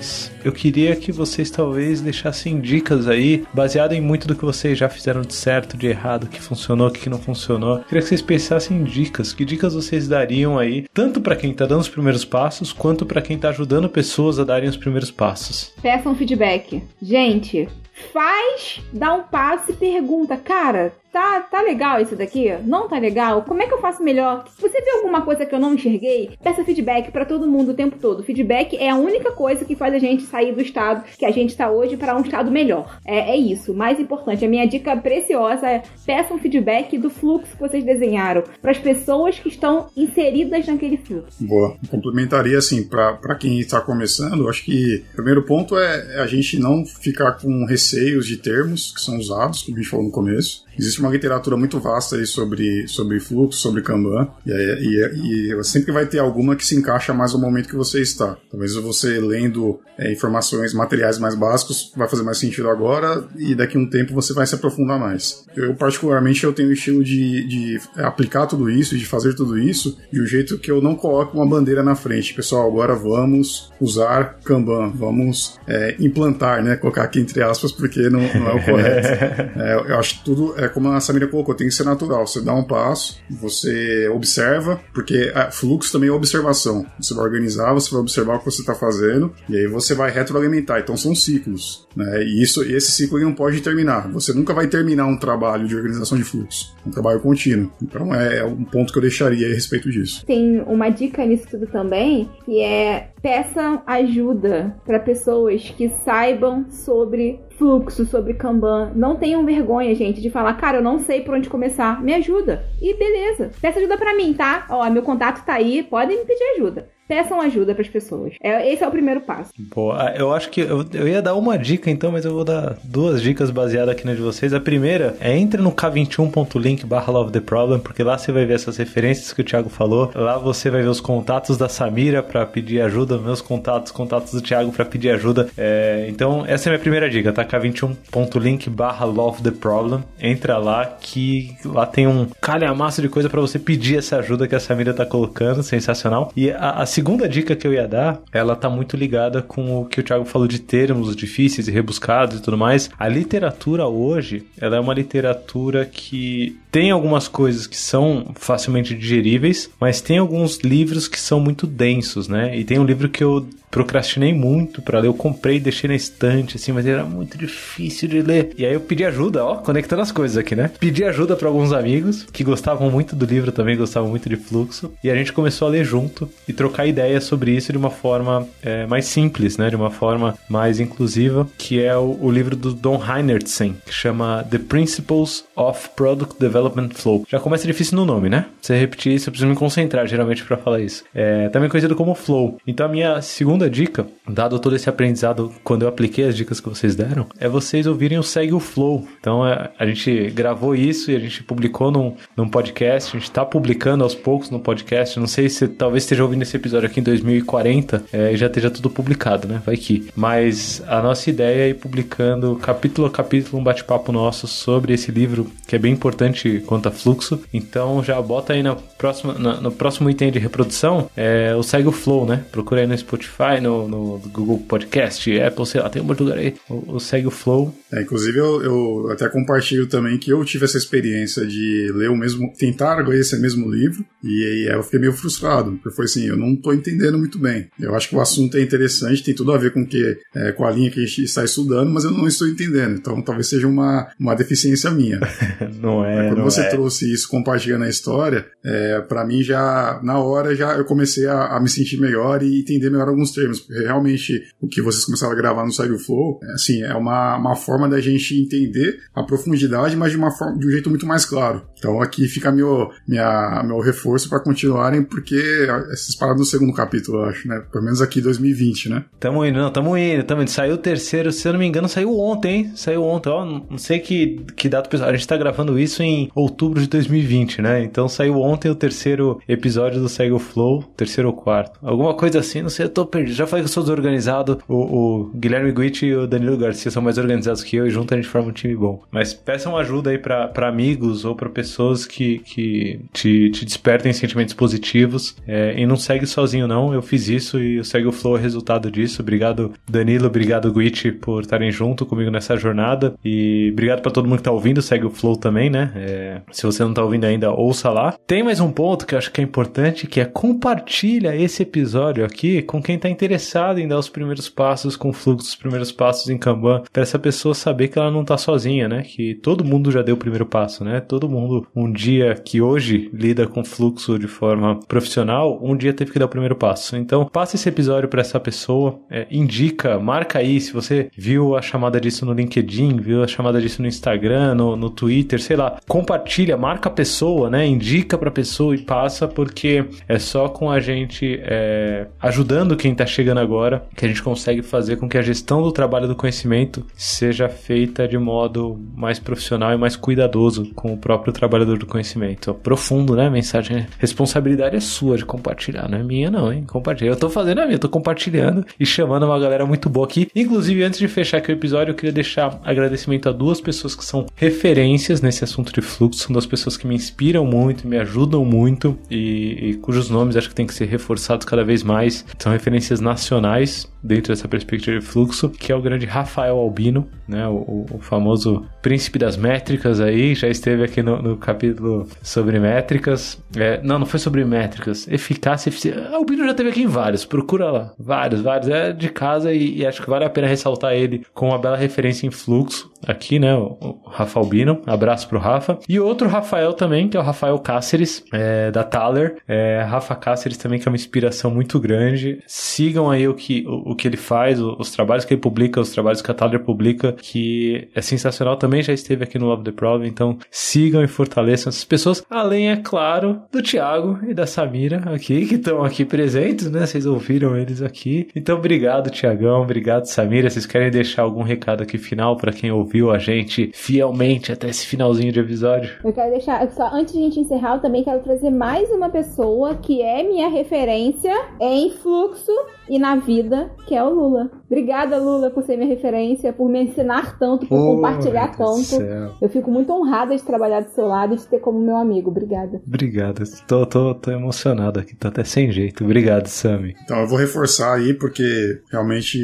[0.44, 4.86] eu queria que vocês talvez deixassem dicas aí, baseado em muito do que vocês já
[4.86, 7.78] fizeram de certo, de errado, que funcionou, que não funcionou.
[7.78, 9.32] Eu queria que vocês pensassem em dicas.
[9.32, 13.22] Que dicas vocês dariam aí, tanto para quem tá dando os primeiros passos, quanto para
[13.22, 15.72] quem tá ajudando pessoas a darem os primeiros passos?
[15.80, 16.82] Peçam feedback.
[17.00, 17.66] Gente,
[18.12, 22.50] faz, dá um passo e pergunta, cara, tá, tá legal isso daqui?
[22.64, 23.42] Não tá legal?
[23.42, 24.44] Como é que eu faço melhor?
[24.58, 26.30] Você viu alguma coisa que eu não enxerguei?
[26.42, 28.24] Peça feedback para todo mundo o tempo todo.
[28.24, 31.56] Feedback é a única coisa que faz a gente sair do estado que a gente
[31.56, 32.98] tá hoje para um estado melhor.
[33.04, 34.44] É, é isso, mais importante.
[34.44, 39.38] A minha dica preciosa é peçam feedback do fluxo que vocês desenharam para as pessoas
[39.38, 41.44] que estão inseridas naquele fluxo.
[41.44, 41.76] Boa.
[41.90, 46.84] Complementaria assim, para quem está começando, acho que o primeiro ponto é a gente não
[46.86, 50.64] ficar com receio receios de termos que são usados, como a gente falou no começo.
[50.78, 55.92] Existe uma literatura muito vasta aí sobre, sobre fluxo, sobre Kanban, e, e, e sempre
[55.92, 58.36] vai ter alguma que se encaixa mais no momento que você está.
[58.50, 63.76] Talvez você lendo é, informações, materiais mais básicos, vai fazer mais sentido agora, e daqui
[63.76, 65.44] a um tempo você vai se aprofundar mais.
[65.54, 69.98] Eu, particularmente, eu tenho o estilo de, de aplicar tudo isso, de fazer tudo isso,
[70.10, 72.32] de um jeito que eu não coloque uma bandeira na frente.
[72.34, 76.76] Pessoal, agora vamos usar Kanban, vamos é, implantar, né?
[76.76, 79.08] Colocar aqui entre aspas, porque não, não é o correto.
[79.58, 82.26] é, eu acho que tudo é como a Samira colocou, tem que ser natural.
[82.26, 86.86] Você dá um passo, você observa, porque é, fluxo também é observação.
[87.00, 90.10] Você vai organizar, você vai observar o que você está fazendo, e aí você vai
[90.10, 90.80] retroalimentar.
[90.80, 91.86] Então são ciclos.
[91.96, 92.24] Né?
[92.24, 94.08] E isso, esse ciclo não pode terminar.
[94.12, 96.74] Você nunca vai terminar um trabalho de organização de fluxo.
[96.86, 97.70] Um trabalho contínuo.
[97.82, 100.24] Então é, é um ponto que eu deixaria a respeito disso.
[100.26, 107.40] Tem uma dica nisso tudo também, que é peçam ajuda para pessoas que saibam sobre
[107.56, 108.92] fluxo, sobre Kanban.
[108.96, 112.02] Não tenham vergonha, gente, de falar, cara, eu não sei por onde começar.
[112.02, 112.66] Me ajuda.
[112.80, 113.52] E beleza.
[113.60, 114.66] Peça ajuda para mim, tá?
[114.68, 118.34] Ó, meu contato tá aí, podem me pedir ajuda peçam ajuda para as pessoas.
[118.42, 119.50] É, esse é o primeiro passo.
[119.58, 122.76] Boa, eu acho que eu, eu ia dar uma dica então, mas eu vou dar
[122.84, 124.52] duas dicas baseadas aqui na de vocês.
[124.54, 128.54] A primeira é entre no k21.link barra love the problem, porque lá você vai ver
[128.54, 130.10] essas referências que o Thiago falou.
[130.14, 134.40] Lá você vai ver os contatos da Samira para pedir ajuda, meus contatos, contatos do
[134.40, 135.48] Thiago para pedir ajuda.
[135.56, 137.44] É, então, essa é a minha primeira dica, tá?
[137.44, 140.02] k21.link barra love the problem.
[140.20, 144.54] Entra lá que lá tem um calhamaço de coisa para você pedir essa ajuda que
[144.54, 146.32] a Samira tá colocando, sensacional.
[146.36, 146.86] E a, a
[147.28, 150.46] dica que eu ia dar, ela tá muito ligada com o que o Thiago falou
[150.46, 152.90] de termos difíceis e rebuscados e tudo mais.
[152.98, 159.70] A literatura hoje, ela é uma literatura que tem algumas coisas que são facilmente digeríveis,
[159.78, 162.56] mas tem alguns livros que são muito densos, né?
[162.56, 165.08] E tem um livro que eu procrastinei muito para ler.
[165.08, 168.52] Eu comprei e deixei na estante, assim, mas era muito difícil de ler.
[168.56, 170.70] E aí eu pedi ajuda, ó, conectando as coisas aqui, né?
[170.78, 174.92] Pedi ajuda para alguns amigos que gostavam muito do livro também, gostavam muito de fluxo.
[175.02, 178.46] E a gente começou a ler junto e trocar ideias sobre isso de uma forma
[178.62, 179.70] é, mais simples, né?
[179.70, 184.44] De uma forma mais inclusiva, que é o, o livro do Don Heinertsen, que chama
[184.50, 187.24] The Principles of Product Development Flow.
[187.28, 188.46] Já começa difícil no nome, né?
[188.60, 191.04] Você repetir isso, eu preciso me concentrar geralmente para falar isso.
[191.14, 192.58] É também conhecido como Flow.
[192.66, 196.58] Então a minha segunda segunda dica, dado todo esse aprendizado quando eu apliquei as dicas
[196.58, 199.06] que vocês deram, é vocês ouvirem o Segue o Flow.
[199.20, 203.28] Então é, a gente gravou isso e a gente publicou num, num podcast, a gente
[203.28, 205.18] está publicando aos poucos no podcast.
[205.20, 208.90] Não sei se talvez esteja ouvindo esse episódio aqui em 2040 é, já esteja tudo
[208.90, 209.62] publicado, né?
[209.64, 210.08] Vai que.
[210.14, 215.10] Mas a nossa ideia é ir publicando capítulo a capítulo um bate-papo nosso sobre esse
[215.10, 217.42] livro que é bem importante quanto a fluxo.
[217.52, 221.88] Então já bota aí na próxima, na, no próximo item de reprodução é, o Segue
[221.88, 222.44] o Flow, né?
[222.50, 226.32] Procura aí no Spotify no, no Google Podcast, Apple, sei lá, tem um monte de
[226.32, 226.54] aí.
[226.68, 227.74] O, o Segue o Flow.
[227.92, 232.16] É, inclusive, eu, eu, até compartilho também que eu tive essa experiência de ler o
[232.16, 236.26] mesmo, tentar ler esse mesmo livro, e aí eu fiquei meio frustrado, porque foi assim,
[236.26, 237.68] eu não tô entendendo muito bem.
[237.78, 240.64] Eu acho que o assunto é interessante, tem tudo a ver com, que, é, com
[240.64, 242.96] a linha que a gente está estudando, mas eu não estou entendendo.
[242.96, 245.20] Então talvez seja uma, uma deficiência minha.
[245.80, 246.28] não é.
[246.28, 246.68] Quando não você é.
[246.68, 251.56] trouxe isso compartilhando a história, é, para mim já, na hora, já eu comecei a,
[251.56, 255.32] a me sentir melhor e entender melhor alguns termos, porque realmente o que vocês começaram
[255.32, 259.22] a gravar no Side Flow, é, assim, é uma, uma forma da gente entender a
[259.22, 261.62] profundidade, mas de uma forma, de um jeito muito mais claro.
[261.82, 267.18] Então aqui fica meu, minha, meu reforço para continuarem, porque essas paradas no segundo capítulo,
[267.18, 267.60] eu acho, né?
[267.72, 269.04] Pelo menos aqui 2020, né?
[269.18, 270.50] Tamo indo, não, tamo indo, tamo indo.
[270.50, 272.72] Saiu o terceiro, se eu não me engano, saiu ontem, hein?
[272.76, 273.44] Saiu ontem, ó.
[273.44, 277.82] Não sei que, que data, a gente tá gravando isso em outubro de 2020, né?
[277.82, 281.80] Então saiu ontem o terceiro episódio do Segue o Flow, terceiro ou quarto.
[281.82, 283.34] Alguma coisa assim, não sei, eu tô perdido.
[283.34, 284.62] Já falei que eu sou desorganizado.
[284.68, 288.14] O, o Guilherme Guit e o Danilo Garcia são mais organizados que eu e junto
[288.14, 289.02] a gente forma um time bom.
[289.10, 291.71] Mas peçam ajuda aí pra amigos ou pra pessoas
[292.06, 295.36] que, que te, te despertem sentimentos positivos.
[295.46, 296.92] É, e não segue sozinho, não.
[296.92, 299.22] Eu fiz isso e o Segue o Flow é resultado disso.
[299.22, 300.26] Obrigado, Danilo.
[300.26, 303.14] Obrigado, Guit, por estarem junto comigo nessa jornada.
[303.24, 304.80] E obrigado pra todo mundo que tá ouvindo.
[304.80, 305.92] Segue o Flow também, né?
[305.94, 308.14] É, se você não tá ouvindo ainda, ouça lá.
[308.26, 312.24] Tem mais um ponto que eu acho que é importante, que é compartilha esse episódio
[312.24, 315.92] aqui com quem tá interessado em dar os primeiros passos com o fluxo, os primeiros
[315.92, 319.02] passos em Kanban, para essa pessoa saber que ela não tá sozinha, né?
[319.02, 321.00] Que todo mundo já deu o primeiro passo, né?
[321.00, 326.12] Todo mundo um dia que hoje lida com fluxo de forma profissional, um dia teve
[326.12, 326.96] que dar o primeiro passo.
[326.96, 331.62] Então, passa esse episódio para essa pessoa, é, indica, marca aí se você viu a
[331.62, 335.78] chamada disso no LinkedIn, viu a chamada disso no Instagram, no, no Twitter, sei lá,
[335.88, 337.66] compartilha, marca a pessoa, né?
[337.66, 343.06] Indica para pessoa e passa, porque é só com a gente é, ajudando quem está
[343.06, 346.84] chegando agora que a gente consegue fazer com que a gestão do trabalho do conhecimento
[346.94, 352.54] seja feita de modo mais profissional e mais cuidadoso com o próprio trabalhador do conhecimento.
[352.54, 353.28] Profundo, né?
[353.28, 356.64] Mensagem, responsabilidade é sua de compartilhar, não é minha não, hein?
[356.66, 357.10] Compartilha.
[357.10, 360.28] Eu tô fazendo a minha, tô compartilhando e chamando uma galera muito boa aqui.
[360.34, 364.04] Inclusive, antes de fechar aqui o episódio, eu queria deixar agradecimento a duas pessoas que
[364.04, 368.44] são referências nesse assunto de fluxo, são duas pessoas que me inspiram muito, me ajudam
[368.44, 372.24] muito e, e cujos nomes acho que tem que ser reforçados cada vez mais.
[372.38, 377.46] São referências nacionais dentro dessa perspectiva de fluxo, que é o grande Rafael Albino, né,
[377.46, 383.42] o, o famoso príncipe das métricas aí, já esteve aqui no, no capítulo sobre métricas.
[383.56, 386.08] É, não, não foi sobre métricas, eficácia, eficiência.
[386.08, 389.86] Albino já esteve aqui em vários, procura lá, vários, vários, é de casa e, e
[389.86, 393.54] acho que vale a pena ressaltar ele com uma bela referência em fluxo aqui, né,
[393.54, 395.78] o, Rafa Albino, abraço pro Rafa.
[395.88, 400.58] E outro Rafael também, que é o Rafael Cáceres, é, da Thaler, é, Rafa Cáceres
[400.58, 402.40] também que é uma inspiração muito grande.
[402.46, 405.90] Sigam aí o que, o, o que ele faz, os trabalhos que ele publica, os
[405.90, 408.56] trabalhos que a Thaler publica, que é sensacional.
[408.56, 412.24] Também já esteve aqui no Love the Problem, então sigam e fortaleçam essas pessoas.
[412.28, 416.86] Além, é claro, do Thiago e da Samira aqui, que estão aqui presentes, né?
[416.86, 418.28] Vocês ouviram eles aqui.
[418.34, 419.62] Então, obrigado, Tiagão.
[419.62, 420.50] Obrigado, Samira.
[420.50, 424.86] Vocês querem deixar algum recado aqui final para quem ouviu a gente fielmente até esse
[424.86, 425.90] finalzinho de episódio?
[426.04, 429.08] Eu quero deixar, só antes de a gente encerrar, eu também quero trazer mais uma
[429.08, 432.52] pessoa que é minha referência em fluxo
[432.88, 434.50] e na vida, que é o Lula.
[434.66, 439.00] Obrigada, Lula, por ser minha referência, por me ensinar tanto, por Oh, compartilhar tanto.
[439.40, 442.30] Eu fico muito honrada de trabalhar do seu lado e de ter como meu amigo.
[442.30, 442.80] Obrigada.
[442.86, 443.42] Obrigado.
[443.66, 446.04] Tô, tô, tô emocionado aqui, tô até sem jeito.
[446.04, 446.94] Obrigado, Sami.
[447.04, 449.38] Então eu vou reforçar aí, porque realmente,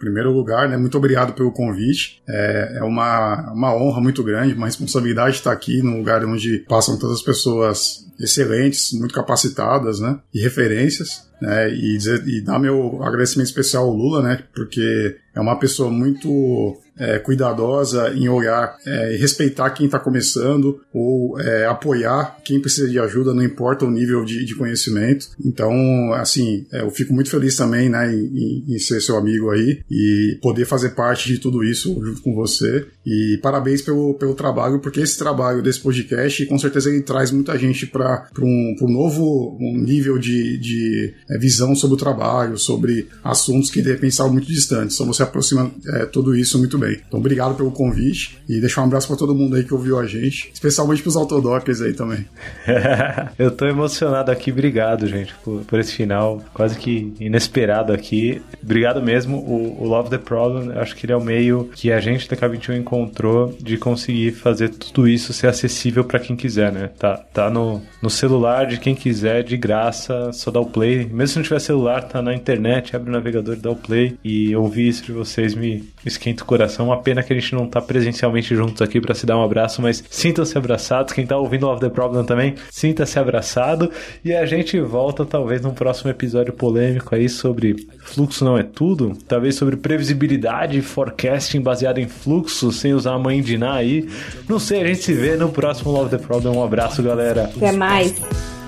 [0.00, 2.20] primeiro lugar, né, muito obrigado pelo convite.
[2.26, 6.98] É, é uma, uma honra muito grande, uma responsabilidade estar aqui num lugar onde passam
[6.98, 11.28] todas as pessoas excelentes, muito capacitadas, né, e referências.
[11.40, 15.90] Né, e, dizer, e dar meu agradecimento especial ao Lula, né, porque é uma pessoa
[15.90, 22.60] muito é, cuidadosa em olhar é, e respeitar quem está começando ou é, apoiar quem
[22.60, 25.26] precisa de ajuda, não importa o nível de, de conhecimento.
[25.44, 29.80] Então, assim, é, eu fico muito feliz também né, em, em ser seu amigo aí
[29.90, 32.86] e poder fazer parte de tudo isso junto com você.
[33.06, 37.56] E parabéns pelo, pelo trabalho, porque esse trabalho desse podcast, com certeza, ele traz muita
[37.58, 43.08] gente para um, um novo um nível de, de é, visão sobre o trabalho, sobre
[43.22, 44.94] assuntos que de repente estavam muito distantes.
[44.94, 46.89] Então você aproxima é, tudo isso muito bem.
[47.06, 50.06] Então obrigado pelo convite e deixar um abraço para todo mundo aí que ouviu a
[50.06, 52.24] gente, especialmente pros autodockers aí também.
[53.38, 58.40] eu tô emocionado aqui, obrigado, gente, por, por esse final quase que inesperado aqui.
[58.62, 59.38] Obrigado mesmo.
[59.38, 62.36] O, o Love the Problem, acho que ele é o meio que a gente da
[62.36, 66.90] K21 encontrou de conseguir fazer tudo isso ser acessível para quem quiser, né?
[66.98, 71.06] Tá, tá no, no celular de quem quiser, de graça, só dá o play.
[71.06, 74.16] Mesmo se não tiver celular, tá na internet, abre o navegador dá o play.
[74.24, 76.79] E ouvir isso de vocês me esquenta o coração.
[76.82, 79.80] Uma pena que a gente não tá presencialmente juntos aqui para se dar um abraço,
[79.82, 81.12] mas sintam-se abraçados.
[81.12, 83.90] Quem tá ouvindo Love the Problem também, sinta-se abraçado.
[84.24, 89.16] E a gente volta talvez num próximo episódio polêmico aí sobre fluxo não é tudo,
[89.26, 94.08] talvez sobre previsibilidade e forecasting baseado em fluxo, sem usar a mãe de Ná aí.
[94.48, 96.56] Não sei, a gente se vê no próximo Love the Problem.
[96.56, 97.44] Um abraço, galera.
[97.44, 98.14] Até mais.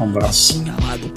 [0.01, 0.63] Um abraço.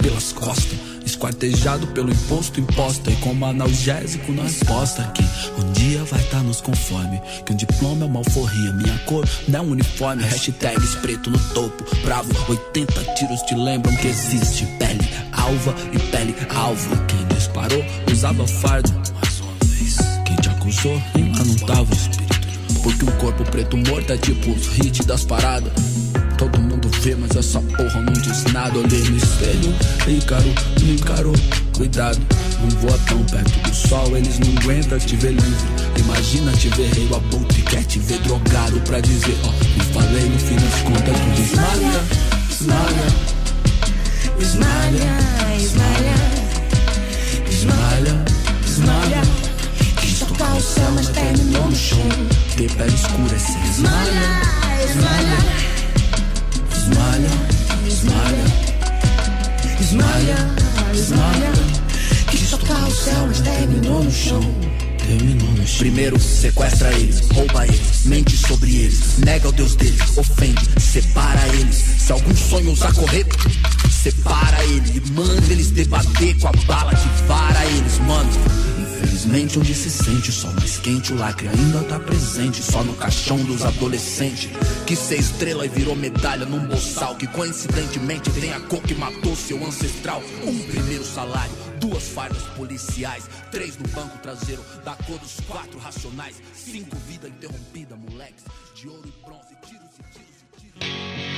[0.01, 0.77] Pelas costas,
[1.15, 3.09] esquartejado pelo imposto imposta.
[3.09, 5.23] E como analgésico na resposta que
[5.61, 9.59] um dia vai estar nos conforme, que um diploma é uma alforria, minha cor não
[9.59, 15.07] é um uniforme, hashtags preto no topo, bravo, 80 tiros te lembram que existe pele
[15.31, 21.31] alva e pele alvo, quem disparou usava fardo, mais uma vez, quem te acusou nem
[21.31, 25.23] lá não tava o espírito, porque um corpo preto morto é tipo os hits das
[25.23, 25.73] paradas.
[26.37, 28.77] Todo mundo vê, mas essa porra não diz nada.
[28.77, 29.73] Olhei no espelho,
[30.07, 31.35] Ícaro me encarou.
[31.75, 32.19] Cuidado,
[32.61, 35.67] não voa tão perto do sol, eles não aguentam te ver livre.
[35.97, 39.53] Imagina te ver rei a boot, quer te ver drogado pra dizer, ó.
[39.77, 42.03] e falei no fim das contas, tu desmalha,
[42.49, 43.07] esmalha,
[44.39, 46.15] esmalha, esmalha,
[47.49, 48.25] esmalha,
[48.65, 49.21] esmalha.
[50.01, 51.97] Quis tocar o céu, mas terminou no chão.
[52.57, 54.41] Ter pele escura é ser esmalha,
[54.89, 55.84] esmalha.
[56.85, 57.29] Esmalha,
[57.87, 58.45] esmalha,
[59.81, 60.37] esmalha,
[60.93, 61.51] esmalha.
[62.29, 64.39] Quis tocar o céu, mas terminou no chão.
[65.79, 71.75] Primeiro sequestra eles, rouba eles, mente sobre eles, nega o Deus deles, ofende, separa eles.
[71.75, 73.25] Se algum sonho usar correr,
[73.89, 78.29] separa ele manda eles debater com a bala de vara eles, mano.
[79.05, 83.37] Infelizmente onde se sente sol mais quente, o lacre ainda tá presente, só no caixão
[83.37, 84.49] dos adolescentes.
[84.87, 89.35] Que ser estrela e virou medalha num bolsal, que coincidentemente tem a cor que matou
[89.35, 90.23] seu ancestral.
[90.43, 96.41] Um primeiro salário, duas fardas policiais, três no banco traseiro, da cor dos quatro racionais,
[96.55, 98.43] cinco vida interrompida, moleques,
[98.73, 101.34] de ouro e bronze, tiros e tiros e tiros.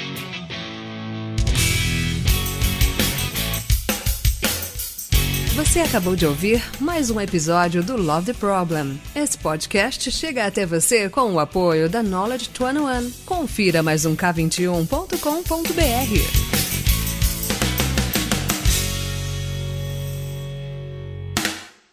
[5.57, 9.01] Você acabou de ouvir mais um episódio do Love the Problem.
[9.15, 13.11] Esse podcast chega até você com o apoio da Knowledge 21.
[13.25, 15.17] Confira mais um k21.com.br.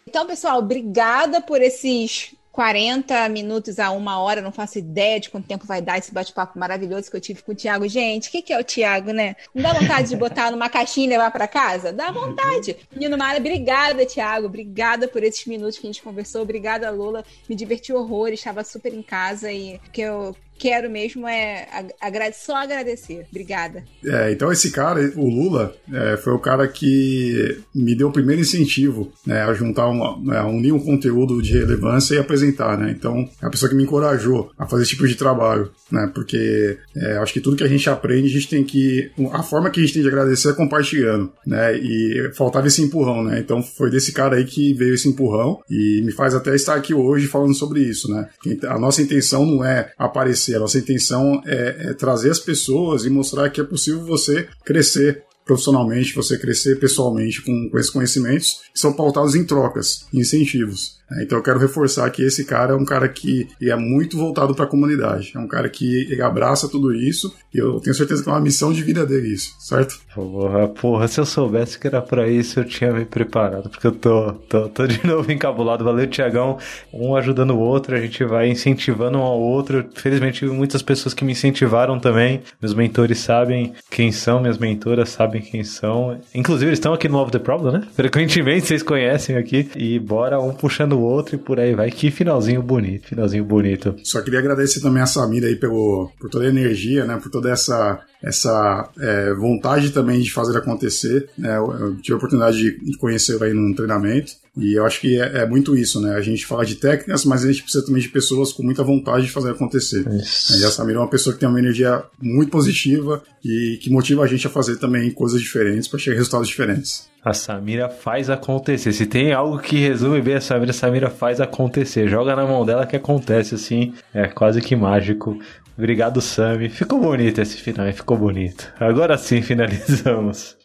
[0.07, 5.49] Então, pessoal, obrigada por esses 40 minutos a uma hora, não faço ideia de quanto
[5.49, 7.89] tempo vai dar esse bate-papo maravilhoso que eu tive com o Tiago.
[7.89, 9.35] Gente, o que, que é o Tiago, né?
[9.53, 11.93] Não dá vontade de botar numa caixinha e levar para casa?
[11.93, 12.77] Dá vontade.
[12.93, 14.47] Menino Mara, obrigada, Tiago.
[14.47, 16.43] Obrigada por esses minutos que a gente conversou.
[16.43, 17.25] Obrigada, Lula.
[17.49, 21.67] Me diverti horrores, estava super em casa e que eu quero mesmo é
[22.01, 23.27] agra só agradecer.
[23.31, 23.85] Obrigada.
[24.05, 28.41] É, então esse cara, o Lula, é, foi o cara que me deu o primeiro
[28.41, 29.93] incentivo né, a juntar,
[30.23, 32.91] né, a unir um conteúdo de relevância e apresentar, né?
[32.91, 36.11] Então, é a pessoa que me encorajou a fazer esse tipo de trabalho, né?
[36.15, 39.11] Porque é, acho que tudo que a gente aprende, a gente tem que...
[39.33, 41.77] A forma que a gente tem de agradecer é compartilhando, né?
[41.77, 43.39] E faltava esse empurrão, né?
[43.39, 46.95] Então, foi desse cara aí que veio esse empurrão e me faz até estar aqui
[46.95, 48.29] hoje falando sobre isso, né?
[48.69, 53.11] A nossa intenção não é aparecer a nossa intenção é, é trazer as pessoas e
[53.11, 58.79] mostrar que é possível você crescer profissionalmente, você crescer pessoalmente com, com esses conhecimentos, que
[58.79, 60.95] são pautados em trocas, em incentivos.
[61.23, 64.65] Então eu quero reforçar que esse cara é um cara que é muito voltado para
[64.65, 65.33] a comunidade.
[65.35, 68.73] É um cara que abraça tudo isso e eu tenho certeza que é uma missão
[68.73, 70.01] de vida dele isso, certo?
[70.15, 73.93] Porra, porra, se eu soubesse que era para isso, eu tinha me preparado, porque eu
[73.93, 75.85] tô, tô, tô de novo encabulado.
[75.85, 76.59] Valeu, Tiagão.
[76.93, 79.85] Um ajudando o outro, a gente vai incentivando um ao outro.
[79.95, 82.43] Felizmente, muitas pessoas que me incentivaram também.
[82.61, 86.19] Meus mentores sabem quem são, minhas mentoras sabem quem são.
[86.35, 87.89] Inclusive, eles estão aqui no Love the Problem, né?
[87.95, 89.69] Frequentemente vocês conhecem aqui.
[89.77, 91.91] E bora um puxando o outro e por aí vai.
[91.91, 93.95] Que finalzinho bonito, finalzinho bonito.
[94.03, 97.19] Só queria agradecer também a Samira aí pelo, por toda a energia, né?
[97.23, 101.29] Por toda essa, essa é, vontade também de fazer acontecer.
[101.37, 101.57] Né?
[101.57, 104.33] Eu, eu tive a oportunidade de conhecer aí num treinamento.
[104.57, 106.15] E eu acho que é, é, muito isso, né?
[106.15, 109.27] A gente fala de técnicas, mas a gente precisa também de pessoas com muita vontade
[109.27, 110.07] de fazer acontecer.
[110.13, 110.57] Isso.
[110.57, 114.23] E a Samira é uma pessoa que tem uma energia muito positiva e que motiva
[114.23, 117.09] a gente a fazer também coisas diferentes para chegar a resultados diferentes.
[117.25, 118.93] A Samira faz acontecer.
[118.93, 122.07] Se tem algo que resume bem a Samira, a Samira faz acontecer.
[122.07, 123.93] Joga na mão dela que acontece, assim.
[124.13, 125.37] É quase que mágico.
[125.77, 126.69] Obrigado, Sami.
[126.69, 128.73] Ficou bonito esse final, ficou bonito.
[128.79, 130.57] Agora sim, finalizamos.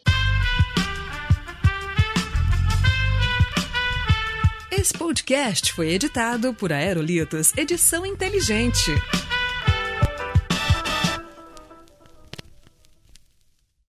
[4.70, 8.90] Esse podcast foi editado por Aerolitos Edição Inteligente.